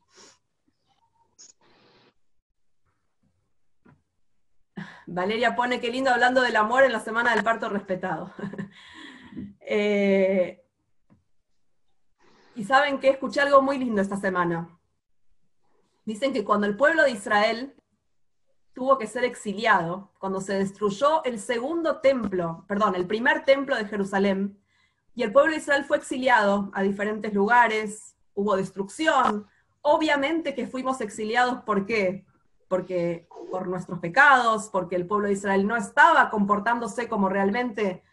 Valeria 5.06 5.56
pone 5.56 5.82
qué 5.82 5.90
lindo 5.90 6.10
hablando 6.10 6.42
del 6.42 6.56
amor 6.56 6.84
en 6.84 6.94
la 6.94 7.00
semana 7.00 7.34
del 7.34 7.44
parto 7.44 7.70
respetado. 7.70 8.34
Eh, 9.74 10.66
y 12.56 12.66
saben 12.66 13.00
que 13.00 13.08
escuché 13.08 13.40
algo 13.40 13.62
muy 13.62 13.78
lindo 13.78 14.02
esta 14.02 14.18
semana. 14.18 14.78
Dicen 16.04 16.34
que 16.34 16.44
cuando 16.44 16.68
el 16.68 16.76
pueblo 16.76 17.04
de 17.04 17.12
Israel 17.12 17.74
tuvo 18.74 18.98
que 18.98 19.08
ser 19.08 19.24
exiliado 19.24 20.12
cuando 20.20 20.42
se 20.42 20.54
destruyó 20.54 21.24
el 21.24 21.40
segundo 21.40 22.00
templo, 22.00 22.64
perdón, 22.68 22.96
el 22.96 23.06
primer 23.06 23.44
templo 23.44 23.76
de 23.76 23.86
Jerusalén, 23.86 24.58
y 25.14 25.24
el 25.24 25.32
pueblo 25.32 25.52
de 25.52 25.58
Israel 25.58 25.84
fue 25.84 25.98
exiliado 25.98 26.72
a 26.74 26.82
diferentes 26.82 27.34
lugares, 27.34 28.16
hubo 28.34 28.56
destrucción. 28.56 29.48
Obviamente 29.82 30.56
que 30.56 30.68
fuimos 30.68 31.02
exiliados, 31.02 31.64
¿por 31.64 31.86
qué? 31.86 32.26
Porque 32.70 33.28
por 33.50 33.68
nuestros 33.68 34.00
pecados, 34.00 34.70
porque 34.70 34.96
el 34.96 35.06
pueblo 35.06 35.28
de 35.28 35.34
Israel 35.34 35.68
no 35.68 35.76
estaba 35.76 36.30
comportándose 36.30 37.10
como 37.10 37.28
realmente 37.28 38.04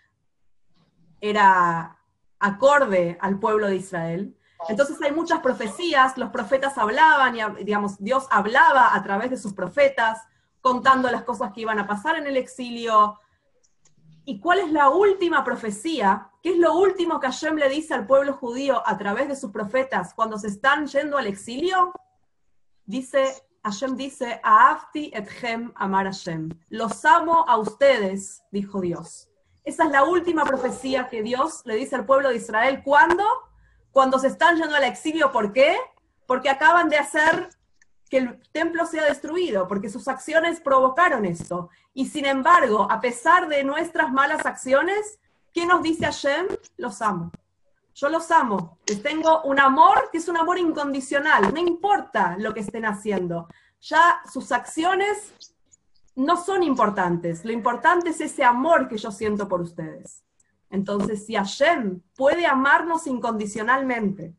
era 1.21 1.97
acorde 2.41 3.17
al 3.21 3.39
pueblo 3.39 3.69
de 3.69 3.77
Israel. 3.77 4.37
Entonces 4.69 5.01
hay 5.01 5.13
muchas 5.13 5.41
profecías, 5.41 6.19
los 6.19 6.31
profetas 6.31 6.77
hablaban 6.79 7.37
y 7.37 7.65
digamos, 7.65 7.99
Dios 7.99 8.27
hablaba 8.31 8.95
a 8.95 9.03
través 9.05 9.31
de 9.31 9.37
sus 9.37 9.53
profetas, 9.53 10.27
contando 10.61 11.11
las 11.11 11.25
cosas 11.25 11.53
que 11.53 11.63
iban 11.63 11.79
a 11.79 11.87
pasar 11.87 12.17
en 12.17 12.27
el 12.27 12.37
exilio. 12.37 13.19
¿Y 14.25 14.41
cuál 14.41 14.59
es 14.59 14.71
la 14.73 14.91
última 14.91 15.43
profecía? 15.45 16.31
¿Qué 16.43 16.51
es 16.51 16.59
lo 16.59 16.75
último 16.75 17.19
que 17.19 17.29
Hashem 17.29 17.57
le 17.57 17.69
dice 17.69 17.95
al 17.95 18.07
pueblo 18.07 18.35
judío 18.35 18.83
a 18.87 18.99
través 18.99 19.29
de 19.29 19.37
sus 19.37 19.51
profetas 19.51 20.15
cuando 20.15 20.39
se 20.39 20.49
están 20.49 20.87
yendo 20.87 21.17
al 21.17 21.27
exilio? 21.27 21.93
Dice, 22.85 23.43
Hashem 23.65 23.97
dice, 23.97 24.41
Aafti 24.43 25.11
etchem 25.15 25.73
amar 25.77 26.07
Hashem. 26.07 26.51
Los 26.69 27.05
amo 27.05 27.45
a 27.49 27.57
ustedes, 27.57 28.43
dijo 28.51 28.81
Dios. 28.81 29.29
Esa 29.65 29.85
es 29.85 29.91
la 29.91 30.05
última 30.05 30.45
profecía 30.45 31.09
que 31.09 31.23
Dios 31.23 31.63
le 31.65 31.77
dice 31.77 31.97
al 31.97 32.07
pueblo 32.07 32.31
de 32.31 32.37
Israel. 32.37 32.83
¿Cuándo? 32.85 33.25
Cuando 33.91 34.19
se 34.19 34.29
están 34.29 34.57
yendo 34.57 34.75
al 34.75 34.85
exilio. 34.85 35.33
¿Por 35.33 35.53
qué? 35.53 35.77
Porque 36.27 36.49
acaban 36.49 36.89
de 36.89 36.97
hacer 36.97 37.51
que 38.09 38.19
el 38.19 38.41
templo 38.53 38.87
sea 38.87 39.05
destruido, 39.05 39.69
porque 39.69 39.91
sus 39.91 40.09
acciones 40.09 40.61
provocaron 40.61 41.25
esto. 41.25 41.71
Y 41.95 42.07
sin 42.07 42.27
embargo, 42.27 42.87
a 42.91 43.01
pesar 43.01 43.49
de 43.49 43.65
nuestras 43.65 44.13
malas 44.13 44.47
acciones, 44.47 45.19
¿qué 45.53 45.67
nos 45.67 45.83
dice 45.83 46.05
Hashem? 46.07 46.47
Los 46.77 47.03
amo. 47.03 47.31
Yo 47.95 48.09
los 48.09 48.31
amo. 48.31 48.79
Les 48.87 49.03
tengo 49.03 49.43
un 49.43 49.59
amor 49.59 50.09
que 50.13 50.19
es 50.19 50.29
un 50.29 50.37
amor 50.37 50.59
incondicional. 50.59 51.53
No 51.53 51.61
importa 51.61 52.37
lo 52.39 52.55
que 52.55 52.61
estén 52.61 52.87
haciendo. 52.87 53.49
Ya 53.81 54.21
sus 54.33 54.53
acciones 54.53 55.35
no 56.15 56.37
son 56.37 56.63
importantes. 56.63 57.45
Lo 57.45 57.53
importante 57.53 58.11
es 58.11 58.21
ese 58.21 58.45
amor 58.45 58.89
que 58.89 58.99
yo 58.99 59.11
siento 59.11 59.49
por 59.49 59.61
ustedes. 59.61 60.23
Entonces, 60.71 61.27
si 61.27 61.35
Hashem 61.35 62.01
puede 62.15 62.47
amarnos 62.47 63.07
incondicionalmente, 63.07 64.35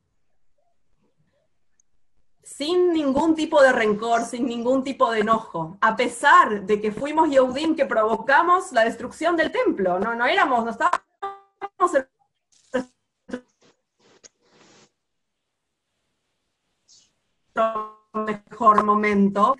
sin 2.56 2.92
ningún 2.92 3.36
tipo 3.36 3.62
de 3.62 3.72
rencor, 3.72 4.24
sin 4.24 4.48
ningún 4.48 4.84
tipo 4.84 5.12
de 5.12 5.20
enojo, 5.20 5.78
a 5.82 5.96
pesar 5.96 6.64
de 6.64 6.82
que 6.82 6.92
fuimos 6.92 7.30
Yehudim 7.30 7.76
que 7.76 7.86
provocamos 7.86 8.72
la 8.72 8.84
destrucción 8.84 9.38
del 9.38 9.52
templo, 9.52 10.00
no, 10.00 10.16
no 10.16 10.26
éramos, 10.26 10.66
no 10.66 10.72
estábamos 10.72 11.00
en 11.94 12.08
mejor 18.14 18.84
momento, 18.84 19.56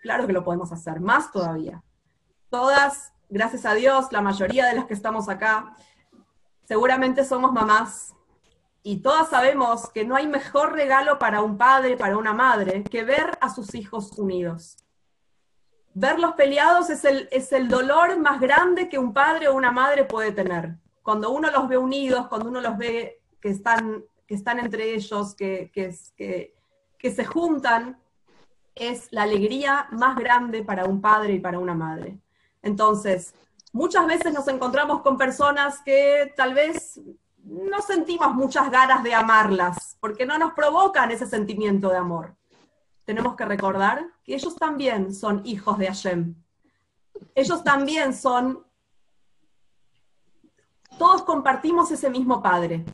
claro 0.00 0.26
que 0.26 0.32
lo 0.32 0.44
podemos 0.44 0.70
hacer, 0.70 1.00
más 1.00 1.32
todavía. 1.32 1.82
Todas, 2.50 3.12
gracias 3.28 3.66
a 3.66 3.74
Dios, 3.74 4.12
la 4.12 4.22
mayoría 4.22 4.66
de 4.66 4.74
las 4.74 4.86
que 4.86 4.94
estamos 4.94 5.28
acá, 5.28 5.74
seguramente 6.66 7.24
somos 7.24 7.52
mamás 7.52 8.14
y 8.82 8.98
todas 9.02 9.28
sabemos 9.28 9.90
que 9.90 10.04
no 10.04 10.16
hay 10.16 10.26
mejor 10.26 10.72
regalo 10.72 11.18
para 11.18 11.42
un 11.42 11.58
padre, 11.58 11.96
para 11.96 12.16
una 12.16 12.32
madre, 12.32 12.82
que 12.84 13.04
ver 13.04 13.36
a 13.40 13.50
sus 13.50 13.74
hijos 13.74 14.18
unidos. 14.18 14.76
Verlos 15.92 16.34
peleados 16.34 16.88
es 16.88 17.04
el, 17.04 17.28
es 17.30 17.52
el 17.52 17.68
dolor 17.68 18.18
más 18.18 18.40
grande 18.40 18.88
que 18.88 18.98
un 18.98 19.12
padre 19.12 19.48
o 19.48 19.54
una 19.54 19.70
madre 19.70 20.04
puede 20.04 20.32
tener. 20.32 20.76
Cuando 21.02 21.30
uno 21.30 21.50
los 21.50 21.68
ve 21.68 21.76
unidos, 21.76 22.28
cuando 22.28 22.48
uno 22.48 22.60
los 22.60 22.78
ve 22.78 23.20
que 23.40 23.50
están, 23.50 24.04
que 24.26 24.34
están 24.34 24.58
entre 24.60 24.94
ellos, 24.94 25.34
que, 25.34 25.70
que, 25.74 25.94
que, 26.16 26.54
que 26.96 27.10
se 27.10 27.24
juntan, 27.24 28.00
es 28.74 29.08
la 29.10 29.24
alegría 29.24 29.88
más 29.90 30.16
grande 30.16 30.62
para 30.62 30.84
un 30.84 31.00
padre 31.02 31.34
y 31.34 31.40
para 31.40 31.58
una 31.58 31.74
madre. 31.74 32.18
Entonces, 32.62 33.34
muchas 33.72 34.06
veces 34.06 34.32
nos 34.32 34.48
encontramos 34.48 35.02
con 35.02 35.18
personas 35.18 35.80
que 35.84 36.32
tal 36.36 36.54
vez 36.54 37.00
no 37.44 37.82
sentimos 37.82 38.34
muchas 38.34 38.70
ganas 38.70 39.02
de 39.02 39.14
amarlas, 39.14 39.96
porque 40.00 40.26
no 40.26 40.38
nos 40.38 40.52
provocan 40.52 41.10
ese 41.10 41.26
sentimiento 41.26 41.88
de 41.88 41.96
amor. 41.96 42.36
Tenemos 43.04 43.34
que 43.34 43.44
recordar 43.44 44.06
que 44.22 44.34
ellos 44.34 44.54
también 44.56 45.14
son 45.14 45.42
hijos 45.44 45.78
de 45.78 45.86
Hashem. 45.86 46.34
Ellos 47.34 47.64
también 47.64 48.14
son, 48.14 48.64
todos 50.98 51.22
compartimos 51.22 51.90
ese 51.90 52.08
mismo 52.10 52.42
Padre. 52.42 52.84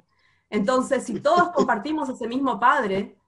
Entonces, 0.49 1.05
si 1.05 1.21
todos 1.21 1.51
compartimos 1.51 2.09
ese 2.09 2.27
mismo 2.27 2.59
Padre, 2.59 3.19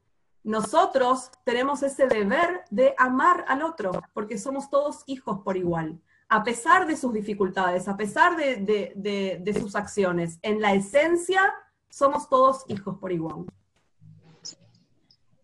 nosotros 0.44 1.30
tenemos 1.44 1.82
ese 1.82 2.06
deber 2.06 2.64
de 2.70 2.94
amar 2.96 3.44
al 3.48 3.62
otro, 3.62 3.90
porque 4.14 4.38
somos 4.38 4.70
todos 4.70 5.02
hijos 5.06 5.40
por 5.40 5.56
igual 5.56 6.00
a 6.28 6.44
pesar 6.44 6.86
de 6.86 6.96
sus 6.96 7.12
dificultades, 7.12 7.88
a 7.88 7.96
pesar 7.96 8.36
de, 8.36 9.56
sus 9.58 9.74
acciones, 9.74 10.38
en 10.42 10.60
la 10.60 10.74
esencia 10.74 11.54
somos 11.88 12.28
todos 12.28 12.64
hijos 12.68 12.98
por 12.98 13.12
igual. 13.12 13.46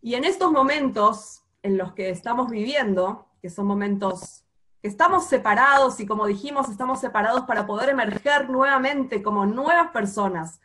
Y 0.03 0.15
en 0.15 0.25
estos 0.25 0.53
momentos 0.53 1.43
en 1.63 1.79
los 1.79 1.95
que 1.95 2.11
estamos 2.11 2.51
viviendo, 2.51 3.27
que 3.41 3.49
son 3.49 3.67
momentos 3.67 4.45
que 4.83 4.89
estamos 4.89 5.25
separados 5.25 5.99
y 6.01 6.07
como 6.07 6.27
dijimos, 6.27 6.69
estamos 6.69 7.01
separados 7.01 7.43
para 7.47 7.67
poder 7.67 7.89
emerger 7.89 8.51
nuevamente 8.51 9.23
como 9.23 9.47
nuevas 9.47 9.91
personas. 9.91 10.61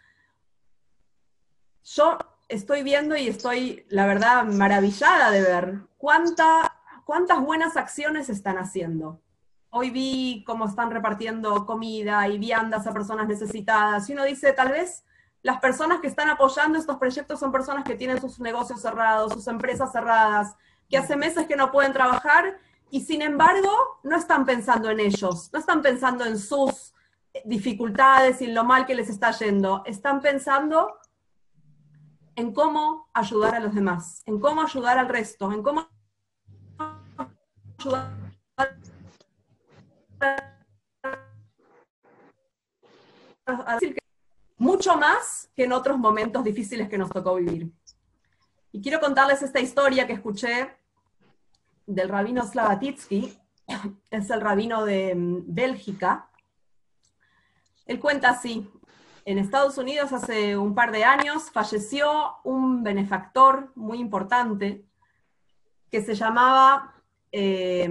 Yo 1.85 2.17
estoy 2.49 2.83
viendo 2.83 3.15
y 3.15 3.29
estoy, 3.29 3.85
la 3.87 4.05
verdad, 4.05 4.43
maravillada 4.43 5.31
de 5.31 5.41
ver 5.41 5.79
cuánta, 5.97 6.75
cuántas 7.05 7.39
buenas 7.39 7.77
acciones 7.77 8.27
están 8.27 8.57
haciendo. 8.57 9.21
Hoy 9.71 9.91
vi 9.91 10.43
cómo 10.47 10.65
están 10.65 10.89
repartiendo 10.89 11.65
comida 11.65 12.27
y 12.27 12.39
viandas 12.39 12.87
a 12.87 12.93
personas 12.93 13.27
necesitadas. 13.27 14.09
Y 14.09 14.13
uno 14.13 14.23
dice, 14.23 14.51
tal 14.53 14.69
vez 14.69 15.03
las 15.43 15.59
personas 15.59 16.01
que 16.01 16.07
están 16.07 16.29
apoyando 16.29 16.79
estos 16.79 16.97
proyectos 16.97 17.39
son 17.39 17.51
personas 17.51 17.83
que 17.83 17.95
tienen 17.95 18.19
sus 18.19 18.39
negocios 18.39 18.81
cerrados, 18.81 19.33
sus 19.33 19.47
empresas 19.47 19.91
cerradas, 19.91 20.55
que 20.89 20.97
hace 20.97 21.15
meses 21.15 21.47
que 21.47 21.55
no 21.55 21.71
pueden 21.71 21.93
trabajar 21.93 22.57
y 22.89 23.01
sin 23.01 23.21
embargo 23.21 23.69
no 24.03 24.17
están 24.17 24.45
pensando 24.45 24.89
en 24.89 24.99
ellos, 24.99 25.49
no 25.53 25.59
están 25.59 25.81
pensando 25.81 26.25
en 26.25 26.39
sus 26.39 26.93
dificultades 27.45 28.41
y 28.41 28.45
en 28.45 28.55
lo 28.55 28.63
mal 28.63 28.85
que 28.85 28.95
les 28.95 29.07
está 29.07 29.31
yendo, 29.31 29.83
están 29.85 30.19
pensando 30.19 30.97
en 32.35 32.53
cómo 32.53 33.09
ayudar 33.13 33.55
a 33.55 33.59
los 33.59 33.75
demás, 33.75 34.23
en 34.25 34.39
cómo 34.39 34.61
ayudar 34.61 34.97
al 34.97 35.09
resto, 35.09 35.51
en 35.51 35.61
cómo 35.61 35.87
ayudar 37.77 38.09
mucho 44.57 44.97
más 44.97 45.49
que 45.55 45.63
en 45.63 45.73
otros 45.73 45.97
momentos 45.97 46.43
difíciles 46.43 46.89
que 46.89 46.97
nos 46.97 47.09
tocó 47.09 47.35
vivir. 47.35 47.71
Y 48.71 48.81
quiero 48.81 48.99
contarles 48.99 49.41
esta 49.41 49.59
historia 49.59 50.05
que 50.05 50.13
escuché 50.13 50.75
del 51.87 52.09
rabino 52.09 52.45
Slavatitsky, 52.45 53.35
es 54.11 54.29
el 54.29 54.41
rabino 54.41 54.85
de 54.85 55.15
mm, 55.15 55.43
Bélgica. 55.47 56.29
Él 57.85 57.99
cuenta 57.99 58.29
así, 58.29 58.69
en 59.25 59.39
Estados 59.39 59.77
Unidos 59.77 60.13
hace 60.13 60.55
un 60.55 60.75
par 60.75 60.91
de 60.91 61.03
años 61.03 61.49
falleció 61.51 62.35
un 62.43 62.83
benefactor 62.83 63.71
muy 63.75 63.99
importante 63.99 64.85
que 65.91 66.03
se 66.03 66.13
llamaba, 66.13 66.93
eh, 67.31 67.89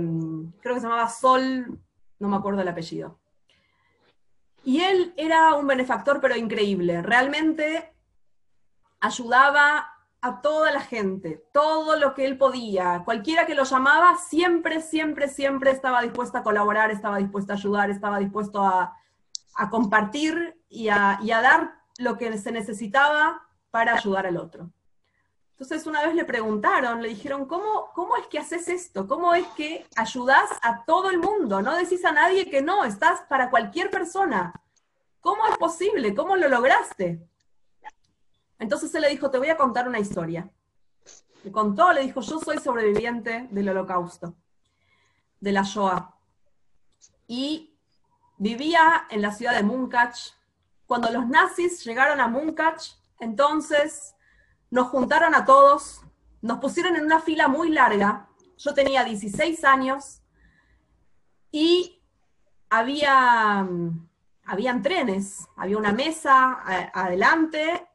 creo 0.60 0.74
que 0.74 0.80
se 0.80 0.86
llamaba 0.86 1.08
Sol, 1.08 1.80
no 2.18 2.28
me 2.28 2.36
acuerdo 2.36 2.62
el 2.62 2.68
apellido. 2.68 3.18
Y 4.64 4.80
él 4.80 5.14
era 5.16 5.54
un 5.54 5.66
benefactor, 5.66 6.20
pero 6.20 6.36
increíble. 6.36 7.00
Realmente 7.02 7.94
ayudaba 9.00 9.94
a 10.20 10.40
toda 10.40 10.72
la 10.72 10.80
gente, 10.80 11.44
todo 11.52 11.96
lo 11.96 12.14
que 12.14 12.26
él 12.26 12.36
podía. 12.36 13.02
Cualquiera 13.04 13.46
que 13.46 13.54
lo 13.54 13.64
llamaba, 13.64 14.16
siempre, 14.16 14.82
siempre, 14.82 15.28
siempre 15.28 15.70
estaba 15.70 16.02
dispuesto 16.02 16.38
a 16.38 16.42
colaborar, 16.42 16.90
estaba 16.90 17.18
dispuesto 17.18 17.52
a 17.52 17.56
ayudar, 17.56 17.90
estaba 17.90 18.18
dispuesto 18.18 18.62
a, 18.62 18.94
compartir 19.70 20.56
y 20.68 20.88
a 20.88 21.18
dar 21.20 21.78
lo 21.98 22.16
que 22.16 22.38
se 22.38 22.52
necesitaba 22.52 23.42
para 23.70 23.94
ayudar 23.94 24.26
al 24.26 24.36
otro. 24.36 24.70
Entonces 25.58 25.88
una 25.88 26.06
vez 26.06 26.14
le 26.14 26.24
preguntaron, 26.24 27.02
le 27.02 27.08
dijeron, 27.08 27.44
¿cómo, 27.46 27.90
¿cómo 27.92 28.16
es 28.16 28.28
que 28.28 28.38
haces 28.38 28.68
esto? 28.68 29.08
¿Cómo 29.08 29.34
es 29.34 29.44
que 29.48 29.88
ayudas 29.96 30.48
a 30.62 30.84
todo 30.84 31.10
el 31.10 31.18
mundo? 31.18 31.60
No 31.60 31.74
decís 31.74 32.04
a 32.04 32.12
nadie 32.12 32.48
que 32.48 32.62
no, 32.62 32.84
estás 32.84 33.22
para 33.22 33.50
cualquier 33.50 33.90
persona. 33.90 34.52
¿Cómo 35.20 35.44
es 35.48 35.58
posible? 35.58 36.14
¿Cómo 36.14 36.36
lo 36.36 36.48
lograste? 36.48 37.28
Entonces 38.60 38.94
él 38.94 39.02
le 39.02 39.08
dijo, 39.08 39.32
te 39.32 39.38
voy 39.38 39.48
a 39.48 39.56
contar 39.56 39.88
una 39.88 39.98
historia. 39.98 40.48
Le 41.42 41.50
contó, 41.50 41.92
le 41.92 42.02
dijo, 42.02 42.20
yo 42.20 42.38
soy 42.38 42.58
sobreviviente 42.58 43.48
del 43.50 43.68
holocausto, 43.68 44.36
de 45.40 45.50
la 45.50 45.62
Shoah. 45.62 46.14
Y 47.26 47.76
vivía 48.36 49.08
en 49.10 49.22
la 49.22 49.32
ciudad 49.32 49.56
de 49.56 49.64
Munkach. 49.64 50.16
Cuando 50.86 51.10
los 51.10 51.26
nazis 51.26 51.84
llegaron 51.84 52.20
a 52.20 52.28
Munkach, 52.28 52.80
entonces 53.18 54.14
nos 54.70 54.88
juntaron 54.88 55.34
a 55.34 55.44
todos, 55.44 56.02
nos 56.42 56.58
pusieron 56.58 56.96
en 56.96 57.04
una 57.04 57.20
fila 57.20 57.48
muy 57.48 57.70
larga. 57.70 58.28
Yo 58.56 58.74
tenía 58.74 59.04
16 59.04 59.64
años 59.64 60.20
y 61.50 62.02
había, 62.70 63.66
habían 64.44 64.82
trenes, 64.82 65.46
había 65.56 65.78
una 65.78 65.92
mesa 65.92 66.60
adelante, 66.92 67.88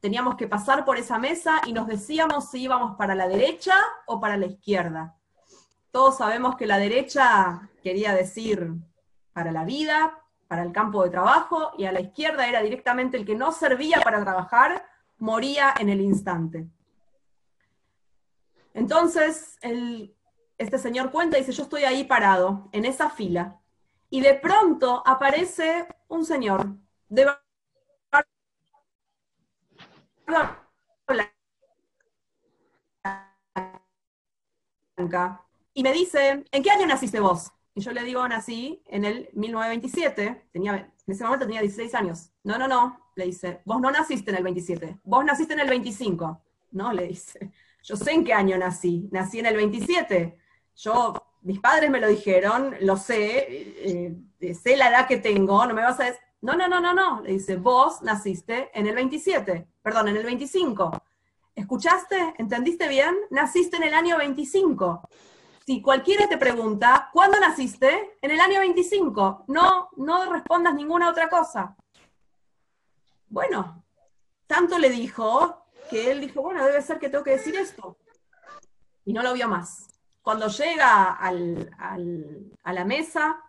teníamos 0.00 0.36
que 0.36 0.48
pasar 0.48 0.84
por 0.84 0.98
esa 0.98 1.18
mesa 1.18 1.60
y 1.66 1.72
nos 1.72 1.86
decíamos 1.86 2.50
si 2.50 2.62
íbamos 2.62 2.96
para 2.96 3.14
la 3.14 3.28
derecha 3.28 3.76
o 4.06 4.20
para 4.20 4.36
la 4.36 4.46
izquierda. 4.46 5.16
Todos 5.90 6.18
sabemos 6.18 6.56
que 6.56 6.66
la 6.66 6.78
derecha 6.78 7.68
quería 7.82 8.14
decir 8.14 8.72
para 9.32 9.52
la 9.52 9.64
vida, 9.64 10.18
para 10.48 10.62
el 10.62 10.72
campo 10.72 11.02
de 11.02 11.10
trabajo, 11.10 11.72
y 11.78 11.84
a 11.84 11.92
la 11.92 12.00
izquierda 12.00 12.46
era 12.46 12.60
directamente 12.60 13.16
el 13.16 13.24
que 13.24 13.34
no 13.34 13.52
servía 13.52 14.00
para 14.02 14.22
trabajar 14.22 14.84
moría 15.20 15.72
en 15.78 15.88
el 15.88 16.00
instante. 16.00 16.66
Entonces, 18.74 19.58
este 20.58 20.78
señor 20.78 21.10
cuenta 21.10 21.36
y 21.36 21.40
dice, 21.40 21.52
yo 21.52 21.62
estoy 21.62 21.84
ahí 21.84 22.04
parado, 22.04 22.68
en 22.72 22.84
esa 22.84 23.10
fila, 23.10 23.60
y 24.08 24.20
de 24.20 24.34
pronto 24.34 25.02
aparece 25.06 25.86
un 26.08 26.24
señor 26.24 26.74
de 27.08 27.28
blanca 30.26 30.60
y 35.72 35.82
me 35.82 35.92
dice, 35.92 36.44
¿en 36.50 36.62
qué 36.62 36.70
año 36.70 36.86
naciste 36.86 37.20
vos? 37.20 37.52
Y 37.74 37.80
yo 37.80 37.92
le 37.92 38.02
digo, 38.02 38.26
nací 38.28 38.82
en 38.86 39.04
el 39.04 39.30
1927, 39.32 40.48
tenía, 40.52 40.74
en 40.74 40.92
ese 41.06 41.24
momento 41.24 41.46
tenía 41.46 41.60
16 41.60 41.94
años. 41.94 42.32
No, 42.42 42.58
no, 42.58 42.68
no, 42.68 43.09
le 43.20 43.26
dice, 43.26 43.60
vos 43.64 43.80
no 43.80 43.90
naciste 43.90 44.30
en 44.30 44.38
el 44.38 44.42
27, 44.42 45.00
vos 45.04 45.24
naciste 45.24 45.52
en 45.52 45.60
el 45.60 45.68
25. 45.68 46.40
No, 46.72 46.92
le 46.92 47.08
dice, 47.08 47.52
yo 47.82 47.96
sé 47.96 48.12
en 48.12 48.24
qué 48.24 48.32
año 48.32 48.56
nací, 48.58 49.08
nací 49.12 49.38
en 49.38 49.46
el 49.46 49.56
27. 49.56 50.38
Yo, 50.76 51.12
mis 51.42 51.60
padres 51.60 51.90
me 51.90 52.00
lo 52.00 52.08
dijeron, 52.08 52.74
lo 52.80 52.96
sé, 52.96 53.46
eh, 53.48 54.16
eh, 54.40 54.54
sé 54.54 54.76
la 54.76 54.88
edad 54.88 55.06
que 55.06 55.18
tengo, 55.18 55.64
no 55.66 55.74
me 55.74 55.82
vas 55.82 56.00
a 56.00 56.04
decir, 56.04 56.20
no, 56.40 56.54
no, 56.54 56.68
no, 56.68 56.80
no, 56.80 56.94
no, 56.94 57.20
le 57.20 57.32
dice, 57.32 57.56
vos 57.56 58.00
naciste 58.02 58.70
en 58.72 58.86
el 58.86 58.94
27, 58.94 59.66
perdón, 59.82 60.08
en 60.08 60.16
el 60.16 60.24
25. 60.24 60.90
¿Escuchaste? 61.54 62.34
¿Entendiste 62.38 62.88
bien? 62.88 63.14
Naciste 63.30 63.76
en 63.76 63.82
el 63.82 63.94
año 63.94 64.16
25. 64.16 65.02
Si 65.66 65.82
cualquiera 65.82 66.26
te 66.28 66.38
pregunta, 66.38 67.10
¿cuándo 67.12 67.38
naciste? 67.38 68.16
En 68.22 68.30
el 68.30 68.40
año 68.40 68.60
25. 68.60 69.44
No, 69.48 69.90
no 69.96 70.32
respondas 70.32 70.74
ninguna 70.74 71.10
otra 71.10 71.28
cosa. 71.28 71.76
Bueno, 73.30 73.84
tanto 74.48 74.76
le 74.76 74.90
dijo 74.90 75.64
que 75.88 76.10
él 76.10 76.20
dijo, 76.20 76.42
bueno, 76.42 76.64
debe 76.64 76.82
ser 76.82 76.98
que 76.98 77.08
tengo 77.08 77.22
que 77.22 77.30
decir 77.30 77.54
esto. 77.54 77.96
Y 79.04 79.12
no 79.12 79.22
lo 79.22 79.32
vio 79.32 79.48
más. 79.48 79.86
Cuando 80.20 80.48
llega 80.48 81.12
a 81.12 82.72
la 82.72 82.84
mesa, 82.84 83.40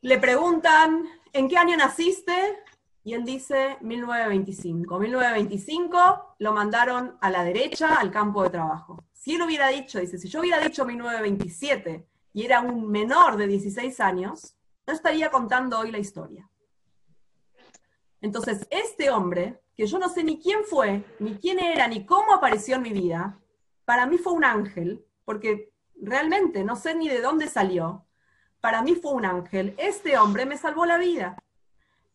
le 0.00 0.18
preguntan, 0.18 1.04
¿en 1.34 1.48
qué 1.48 1.58
año 1.58 1.76
naciste? 1.76 2.64
Y 3.04 3.12
él 3.12 3.24
dice 3.24 3.76
1925. 3.82 4.98
1925 4.98 6.36
lo 6.38 6.52
mandaron 6.54 7.18
a 7.20 7.30
la 7.30 7.44
derecha 7.44 7.96
al 7.96 8.10
campo 8.10 8.42
de 8.42 8.50
trabajo. 8.50 9.04
Si 9.12 9.34
él 9.34 9.42
hubiera 9.42 9.68
dicho, 9.68 10.00
dice, 10.00 10.18
si 10.18 10.28
yo 10.28 10.40
hubiera 10.40 10.60
dicho 10.60 10.86
1927 10.86 12.06
y 12.32 12.44
era 12.44 12.62
un 12.62 12.88
menor 12.90 13.36
de 13.36 13.46
16 13.46 14.00
años, 14.00 14.56
no 14.86 14.94
estaría 14.94 15.30
contando 15.30 15.78
hoy 15.78 15.90
la 15.90 15.98
historia. 15.98 16.47
Entonces, 18.20 18.66
este 18.70 19.10
hombre, 19.10 19.60
que 19.74 19.86
yo 19.86 19.98
no 19.98 20.08
sé 20.08 20.24
ni 20.24 20.40
quién 20.40 20.64
fue, 20.64 21.04
ni 21.18 21.36
quién 21.36 21.58
era, 21.60 21.86
ni 21.88 22.04
cómo 22.04 22.34
apareció 22.34 22.76
en 22.76 22.82
mi 22.82 22.92
vida, 22.92 23.38
para 23.84 24.06
mí 24.06 24.18
fue 24.18 24.32
un 24.32 24.44
ángel, 24.44 25.04
porque 25.24 25.72
realmente 26.00 26.64
no 26.64 26.76
sé 26.76 26.94
ni 26.94 27.08
de 27.08 27.20
dónde 27.20 27.48
salió, 27.48 28.06
para 28.60 28.82
mí 28.82 28.94
fue 28.96 29.12
un 29.12 29.24
ángel. 29.24 29.74
Este 29.78 30.18
hombre 30.18 30.46
me 30.46 30.58
salvó 30.58 30.84
la 30.84 30.98
vida. 30.98 31.36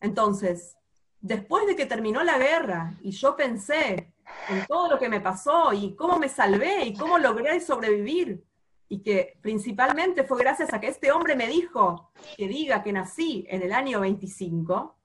Entonces, 0.01 0.77
después 1.21 1.65
de 1.65 1.75
que 1.75 1.85
terminó 1.85 2.23
la 2.23 2.37
guerra 2.37 2.93
y 3.01 3.11
yo 3.11 3.35
pensé 3.35 4.13
en 4.49 4.65
todo 4.67 4.89
lo 4.89 4.99
que 4.99 5.09
me 5.09 5.21
pasó 5.21 5.71
y 5.73 5.95
cómo 5.95 6.19
me 6.19 6.27
salvé 6.27 6.85
y 6.85 6.95
cómo 6.95 7.17
logré 7.17 7.59
sobrevivir, 7.61 8.43
y 8.89 8.99
que 8.99 9.39
principalmente 9.41 10.23
fue 10.23 10.37
gracias 10.37 10.71
a 10.71 10.79
que 10.79 10.87
este 10.87 11.11
hombre 11.11 11.35
me 11.35 11.47
dijo 11.47 12.11
que 12.37 12.47
diga 12.47 12.83
que 12.83 12.93
nací 12.93 13.43
en 13.49 13.63
el 13.63 13.73
año 13.73 14.01
25, 14.01 14.95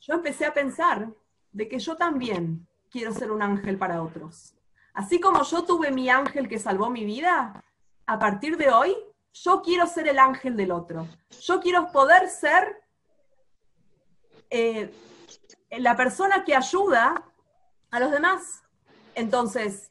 yo 0.00 0.14
empecé 0.14 0.46
a 0.46 0.54
pensar 0.54 1.08
de 1.52 1.68
que 1.68 1.78
yo 1.78 1.96
también 1.96 2.66
quiero 2.90 3.12
ser 3.12 3.30
un 3.30 3.42
ángel 3.42 3.78
para 3.78 4.02
otros. 4.02 4.54
Así 4.92 5.20
como 5.20 5.42
yo 5.44 5.64
tuve 5.64 5.90
mi 5.90 6.08
ángel 6.08 6.48
que 6.48 6.58
salvó 6.58 6.90
mi 6.90 7.04
vida, 7.04 7.62
a 8.06 8.18
partir 8.18 8.56
de 8.56 8.70
hoy 8.70 8.96
yo 9.32 9.62
quiero 9.62 9.86
ser 9.86 10.08
el 10.08 10.18
ángel 10.18 10.56
del 10.56 10.72
otro. 10.72 11.06
Yo 11.40 11.60
quiero 11.60 11.92
poder 11.92 12.28
ser 12.28 12.82
eh, 14.50 14.92
la 15.70 15.96
persona 15.96 16.44
que 16.44 16.56
ayuda 16.56 17.24
a 17.90 18.00
los 18.00 18.10
demás. 18.10 18.62
Entonces, 19.14 19.90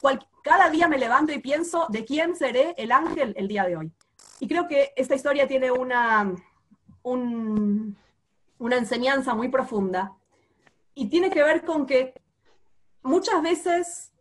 Cual- 0.00 0.26
cada 0.42 0.68
día 0.70 0.88
me 0.88 0.98
levanto 0.98 1.32
y 1.32 1.38
pienso 1.38 1.86
de 1.88 2.04
quién 2.04 2.36
seré 2.36 2.74
el 2.76 2.92
ángel 2.92 3.32
el 3.36 3.48
día 3.48 3.64
de 3.64 3.76
hoy. 3.76 3.92
Y 4.40 4.48
creo 4.48 4.68
que 4.68 4.92
esta 4.96 5.14
historia 5.14 5.46
tiene 5.48 5.70
una, 5.70 6.34
un- 7.02 7.96
una 8.58 8.76
enseñanza 8.76 9.34
muy 9.34 9.48
profunda 9.48 10.12
y 10.94 11.08
tiene 11.08 11.30
que 11.30 11.42
ver 11.42 11.64
con 11.64 11.86
que 11.86 12.14
muchas 13.02 13.42
veces 13.42 14.12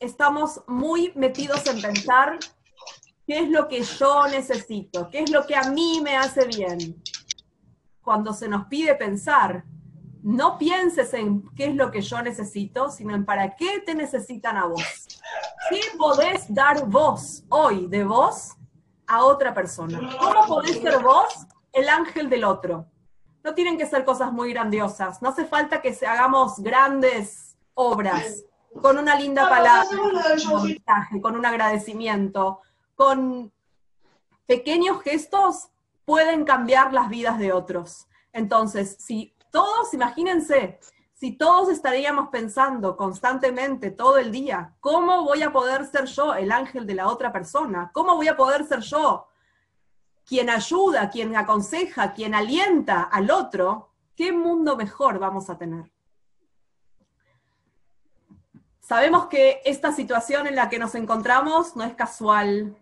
estamos 0.00 0.62
muy 0.66 1.12
metidos 1.14 1.66
en 1.66 1.80
pensar 1.80 2.38
qué 3.26 3.40
es 3.40 3.48
lo 3.48 3.66
que 3.68 3.82
yo 3.82 4.28
necesito, 4.28 5.10
qué 5.10 5.20
es 5.20 5.30
lo 5.30 5.46
que 5.46 5.56
a 5.56 5.70
mí 5.70 6.00
me 6.02 6.16
hace 6.16 6.46
bien. 6.46 7.02
Cuando 8.02 8.32
se 8.32 8.46
nos 8.48 8.66
pide 8.66 8.94
pensar, 8.94 9.64
no 10.26 10.58
pienses 10.58 11.14
en 11.14 11.48
qué 11.54 11.66
es 11.66 11.76
lo 11.76 11.92
que 11.92 12.00
yo 12.00 12.20
necesito, 12.20 12.90
sino 12.90 13.14
en 13.14 13.24
para 13.24 13.54
qué 13.54 13.78
te 13.86 13.94
necesitan 13.94 14.56
a 14.56 14.66
vos. 14.66 14.82
¿Qué 15.70 15.80
podés 15.96 16.52
dar 16.52 16.84
vos 16.88 17.44
hoy 17.48 17.86
de 17.86 18.02
vos 18.02 18.56
a 19.06 19.24
otra 19.24 19.54
persona? 19.54 20.00
¿Cómo 20.18 20.48
podés 20.48 20.80
ser 20.80 21.00
vos 21.00 21.46
el 21.72 21.88
ángel 21.88 22.28
del 22.28 22.42
otro? 22.42 22.86
No 23.44 23.54
tienen 23.54 23.78
que 23.78 23.86
ser 23.86 24.04
cosas 24.04 24.32
muy 24.32 24.52
grandiosas, 24.52 25.22
no 25.22 25.28
hace 25.28 25.44
falta 25.44 25.80
que 25.80 25.96
hagamos 26.04 26.58
grandes 26.58 27.56
obras 27.74 28.42
con 28.82 28.98
una 28.98 29.14
linda 29.14 29.48
palabra, 29.48 29.86
con 29.88 30.56
un 30.56 30.64
mensaje, 30.64 31.20
con 31.20 31.36
un 31.36 31.46
agradecimiento, 31.46 32.62
con 32.96 33.52
pequeños 34.44 35.00
gestos 35.02 35.68
pueden 36.04 36.44
cambiar 36.44 36.92
las 36.92 37.08
vidas 37.08 37.38
de 37.38 37.52
otros. 37.52 38.08
Entonces, 38.32 38.96
si 38.98 39.35
todos, 39.56 39.94
imagínense, 39.94 40.78
si 41.14 41.32
todos 41.32 41.70
estaríamos 41.70 42.28
pensando 42.28 42.94
constantemente 42.94 43.90
todo 43.90 44.18
el 44.18 44.30
día, 44.30 44.74
¿cómo 44.80 45.24
voy 45.24 45.42
a 45.42 45.50
poder 45.50 45.86
ser 45.86 46.04
yo 46.04 46.34
el 46.34 46.52
ángel 46.52 46.86
de 46.86 46.94
la 46.94 47.08
otra 47.08 47.32
persona? 47.32 47.90
¿Cómo 47.94 48.16
voy 48.16 48.28
a 48.28 48.36
poder 48.36 48.66
ser 48.66 48.80
yo 48.80 49.28
quien 50.26 50.50
ayuda, 50.50 51.08
quien 51.08 51.34
aconseja, 51.34 52.12
quien 52.12 52.34
alienta 52.34 53.04
al 53.04 53.30
otro? 53.30 53.92
¿Qué 54.14 54.30
mundo 54.30 54.76
mejor 54.76 55.18
vamos 55.18 55.48
a 55.48 55.56
tener? 55.56 55.90
Sabemos 58.80 59.28
que 59.28 59.62
esta 59.64 59.90
situación 59.92 60.46
en 60.46 60.54
la 60.54 60.68
que 60.68 60.78
nos 60.78 60.94
encontramos 60.94 61.76
no 61.76 61.84
es 61.84 61.94
casual. 61.94 62.76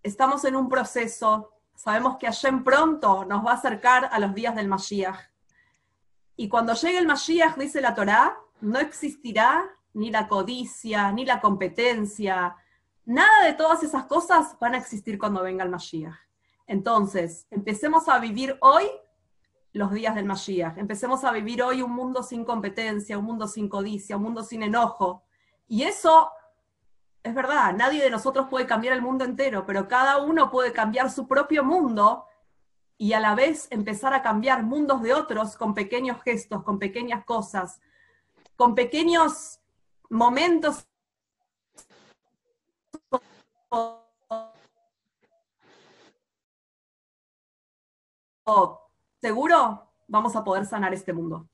Estamos 0.00 0.44
en 0.44 0.54
un 0.54 0.68
proceso. 0.68 1.50
Sabemos 1.74 2.18
que 2.18 2.26
Hashem 2.26 2.62
pronto 2.62 3.24
nos 3.24 3.44
va 3.44 3.50
a 3.50 3.54
acercar 3.54 4.08
a 4.12 4.20
los 4.20 4.32
días 4.32 4.54
del 4.54 4.68
Mashiach. 4.68 5.33
Y 6.36 6.48
cuando 6.48 6.74
llegue 6.74 6.98
el 6.98 7.06
Mashiach, 7.06 7.56
dice 7.56 7.80
la 7.80 7.94
Torá, 7.94 8.36
no 8.60 8.78
existirá 8.78 9.64
ni 9.92 10.10
la 10.10 10.26
codicia, 10.26 11.12
ni 11.12 11.24
la 11.24 11.40
competencia. 11.40 12.56
Nada 13.04 13.44
de 13.44 13.52
todas 13.52 13.82
esas 13.82 14.06
cosas 14.06 14.58
van 14.58 14.74
a 14.74 14.78
existir 14.78 15.18
cuando 15.18 15.42
venga 15.42 15.64
el 15.64 15.70
Mashiach. 15.70 16.14
Entonces, 16.66 17.46
empecemos 17.50 18.08
a 18.08 18.18
vivir 18.18 18.56
hoy 18.60 18.84
los 19.72 19.92
días 19.92 20.14
del 20.14 20.24
Mashiach. 20.24 20.78
Empecemos 20.78 21.24
a 21.24 21.32
vivir 21.32 21.62
hoy 21.62 21.82
un 21.82 21.92
mundo 21.92 22.22
sin 22.22 22.44
competencia, 22.44 23.18
un 23.18 23.24
mundo 23.24 23.46
sin 23.46 23.68
codicia, 23.68 24.16
un 24.16 24.22
mundo 24.22 24.42
sin 24.42 24.62
enojo. 24.62 25.24
Y 25.68 25.82
eso 25.82 26.30
es 27.22 27.34
verdad, 27.34 27.74
nadie 27.74 28.02
de 28.02 28.10
nosotros 28.10 28.48
puede 28.48 28.66
cambiar 28.66 28.94
el 28.94 29.02
mundo 29.02 29.24
entero, 29.24 29.64
pero 29.64 29.88
cada 29.88 30.18
uno 30.18 30.50
puede 30.50 30.72
cambiar 30.72 31.10
su 31.10 31.26
propio 31.26 31.64
mundo 31.64 32.26
y 33.04 33.12
a 33.12 33.20
la 33.20 33.34
vez 33.34 33.68
empezar 33.70 34.14
a 34.14 34.22
cambiar 34.22 34.62
mundos 34.62 35.02
de 35.02 35.12
otros 35.12 35.58
con 35.58 35.74
pequeños 35.74 36.22
gestos, 36.22 36.62
con 36.62 36.78
pequeñas 36.78 37.22
cosas, 37.26 37.78
con 38.56 38.74
pequeños 38.74 39.60
momentos. 40.08 40.88
Seguro 49.20 49.92
vamos 50.08 50.34
a 50.34 50.42
poder 50.42 50.64
sanar 50.64 50.94
este 50.94 51.12
mundo. 51.12 51.46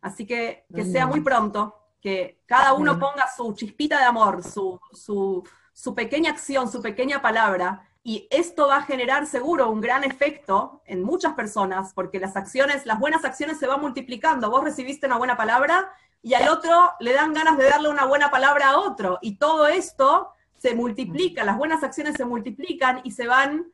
Así 0.00 0.26
que 0.26 0.66
que 0.74 0.84
sea 0.84 1.06
muy 1.06 1.20
pronto, 1.20 1.72
que 2.00 2.42
cada 2.46 2.72
uno 2.72 2.98
ponga 2.98 3.28
su 3.28 3.54
chispita 3.54 4.00
de 4.00 4.06
amor, 4.06 4.42
su, 4.42 4.80
su, 4.90 5.48
su 5.72 5.94
pequeña 5.94 6.32
acción, 6.32 6.68
su 6.68 6.82
pequeña 6.82 7.22
palabra, 7.22 7.88
y 8.08 8.28
esto 8.30 8.68
va 8.68 8.76
a 8.76 8.82
generar 8.82 9.26
seguro 9.26 9.68
un 9.68 9.80
gran 9.80 10.04
efecto 10.04 10.80
en 10.86 11.02
muchas 11.02 11.34
personas, 11.34 11.92
porque 11.92 12.20
las 12.20 12.36
acciones, 12.36 12.86
las 12.86 13.00
buenas 13.00 13.24
acciones 13.24 13.58
se 13.58 13.66
van 13.66 13.80
multiplicando. 13.80 14.48
Vos 14.48 14.62
recibiste 14.62 15.08
una 15.08 15.18
buena 15.18 15.36
palabra 15.36 15.92
y 16.22 16.34
al 16.34 16.48
otro 16.48 16.92
le 17.00 17.12
dan 17.12 17.34
ganas 17.34 17.58
de 17.58 17.68
darle 17.68 17.88
una 17.88 18.04
buena 18.04 18.30
palabra 18.30 18.70
a 18.70 18.78
otro, 18.78 19.18
y 19.22 19.38
todo 19.38 19.66
esto 19.66 20.30
se 20.54 20.76
multiplica, 20.76 21.42
las 21.42 21.58
buenas 21.58 21.82
acciones 21.82 22.14
se 22.16 22.24
multiplican 22.24 23.00
y 23.02 23.10
se 23.10 23.26
van 23.26 23.72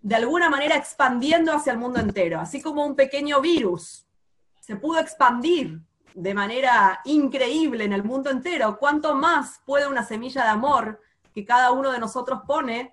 de 0.00 0.16
alguna 0.16 0.50
manera 0.50 0.74
expandiendo 0.74 1.52
hacia 1.52 1.70
el 1.72 1.78
mundo 1.78 2.00
entero, 2.00 2.40
así 2.40 2.60
como 2.60 2.84
un 2.84 2.96
pequeño 2.96 3.40
virus 3.40 4.08
se 4.60 4.74
pudo 4.74 4.98
expandir 4.98 5.80
de 6.14 6.34
manera 6.34 7.00
increíble 7.04 7.84
en 7.84 7.92
el 7.92 8.02
mundo 8.02 8.28
entero, 8.28 8.76
¿cuánto 8.76 9.14
más 9.14 9.60
puede 9.64 9.86
una 9.86 10.04
semilla 10.04 10.42
de 10.42 10.48
amor 10.48 11.00
que 11.32 11.44
cada 11.44 11.70
uno 11.70 11.92
de 11.92 12.00
nosotros 12.00 12.40
pone 12.44 12.92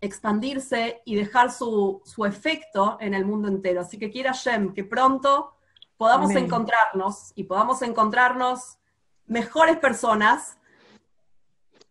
expandirse 0.00 1.02
y 1.04 1.14
dejar 1.14 1.52
su, 1.52 2.02
su 2.04 2.24
efecto 2.24 2.96
en 3.00 3.14
el 3.14 3.24
mundo 3.24 3.48
entero? 3.48 3.80
Así 3.80 3.98
que 3.98 4.10
quiera 4.10 4.32
Shem 4.32 4.72
que 4.72 4.84
pronto 4.84 5.54
podamos 5.96 6.30
Amén. 6.30 6.44
encontrarnos 6.44 7.32
y 7.34 7.44
podamos 7.44 7.82
encontrarnos 7.82 8.78
mejores 9.26 9.78
personas 9.78 10.56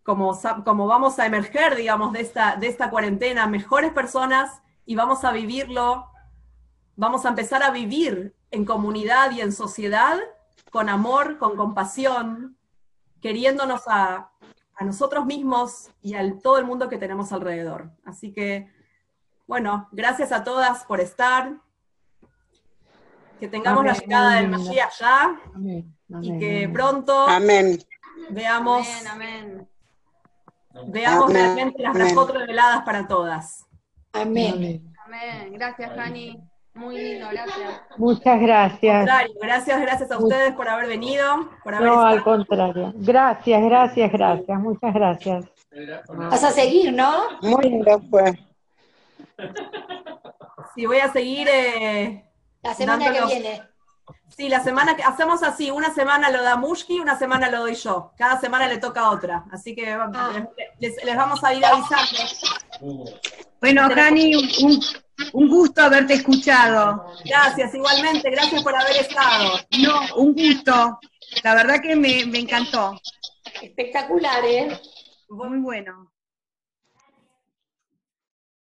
como, 0.03 0.35
como 0.65 0.87
vamos 0.87 1.19
a 1.19 1.27
emerger, 1.27 1.75
digamos, 1.75 2.13
de 2.13 2.21
esta, 2.21 2.55
de 2.55 2.67
esta 2.67 2.89
cuarentena, 2.89 3.45
mejores 3.45 3.91
personas 3.93 4.61
y 4.85 4.95
vamos 4.95 5.23
a 5.23 5.31
vivirlo, 5.31 6.09
vamos 6.95 7.25
a 7.25 7.29
empezar 7.29 7.61
a 7.61 7.69
vivir 7.69 8.35
en 8.49 8.65
comunidad 8.65 9.29
y 9.31 9.41
en 9.41 9.51
sociedad 9.51 10.17
con 10.71 10.89
amor, 10.89 11.37
con 11.37 11.55
compasión, 11.55 12.57
queriéndonos 13.21 13.83
a, 13.87 14.31
a 14.79 14.85
nosotros 14.85 15.25
mismos 15.25 15.91
y 16.01 16.15
a 16.15 16.39
todo 16.39 16.57
el 16.57 16.65
mundo 16.65 16.87
que 16.87 16.97
tenemos 16.97 17.33
alrededor. 17.33 17.91
Así 18.05 18.31
que, 18.31 18.71
bueno, 19.45 19.89
gracias 19.91 20.31
a 20.31 20.43
todas 20.45 20.85
por 20.85 21.01
estar. 21.01 21.57
Que 23.41 23.49
tengamos 23.49 23.83
la 23.83 23.91
Amén, 23.91 24.01
llegada 24.01 24.35
del. 24.35 24.49
Mashiach 24.49 24.99
ya 24.99 25.39
Amén, 25.53 25.95
y 26.21 26.39
que 26.39 26.69
pronto 26.73 27.27
Amén. 27.27 27.79
veamos 28.29 28.87
Amén, 28.87 29.07
amén. 29.07 29.69
Veamos 30.87 31.29
Amén, 31.29 31.35
realmente 31.35 31.83
las 31.83 31.93
brajot 31.93 32.29
reveladas 32.31 32.83
para 32.83 33.05
todas. 33.07 33.65
Amén. 34.13 34.53
Amén. 34.53 34.93
Amén. 35.05 35.53
Gracias, 35.53 35.91
Jani. 35.93 36.48
Muy 36.79 36.97
lindo, 36.97 37.27
gracias. 37.29 37.81
Muchas 37.97 38.39
gracias. 38.39 39.05
Gracias, 39.41 39.81
gracias 39.81 40.11
a 40.11 40.17
ustedes 40.17 40.53
por 40.53 40.67
haber 40.69 40.87
venido, 40.87 41.49
por 41.63 41.75
haber 41.75 41.87
No, 41.89 42.01
al 42.01 42.23
contrario. 42.23 42.93
Gracias, 42.95 43.61
gracias, 43.63 44.11
gracias. 44.11 44.59
Muchas 44.59 44.93
gracias. 44.93 45.45
Vas 46.07 46.43
a 46.43 46.51
seguir, 46.51 46.93
¿no? 46.93 47.11
Muy 47.41 47.63
lindo 47.69 48.01
fue. 48.09 48.33
Sí, 50.75 50.85
voy 50.85 50.99
a 50.99 51.11
seguir. 51.11 51.47
eh, 51.51 52.23
La 52.63 52.73
semana 52.73 53.11
que 53.11 53.25
viene. 53.25 53.61
sí, 54.29 54.47
la 54.47 54.61
semana 54.61 54.95
que 54.95 55.03
hacemos 55.03 55.43
así, 55.43 55.69
una 55.71 55.93
semana 55.93 56.29
lo 56.29 56.41
da 56.41 56.55
Mushki, 56.55 56.99
una 57.01 57.17
semana 57.17 57.49
lo 57.49 57.59
doy 57.59 57.75
yo. 57.75 58.11
Cada 58.17 58.39
semana 58.39 58.67
le 58.67 58.77
toca 58.77 59.01
a 59.01 59.11
otra. 59.11 59.43
Así 59.51 59.75
que 59.75 59.91
Ah. 59.91 60.47
les, 60.79 61.03
les 61.03 61.15
vamos 61.17 61.43
a 61.43 61.53
ir 61.53 61.65
avisando. 61.65 63.11
Bueno, 63.59 63.89
Jani, 63.93 64.35
un, 64.35 64.79
un 65.33 65.47
gusto 65.49 65.81
haberte 65.81 66.15
escuchado. 66.15 67.05
Gracias, 67.25 67.73
igualmente, 67.73 68.29
gracias 68.29 68.63
por 68.63 68.75
haber 68.75 68.97
estado. 68.97 69.59
No, 69.79 70.15
un 70.15 70.33
gusto. 70.33 70.99
La 71.43 71.55
verdad 71.55 71.81
que 71.81 71.95
me, 71.95 72.25
me 72.25 72.39
encantó. 72.39 72.99
Espectacular, 73.61 74.43
¿eh? 74.45 74.79
Muy 75.29 75.59
bueno. 75.59 76.11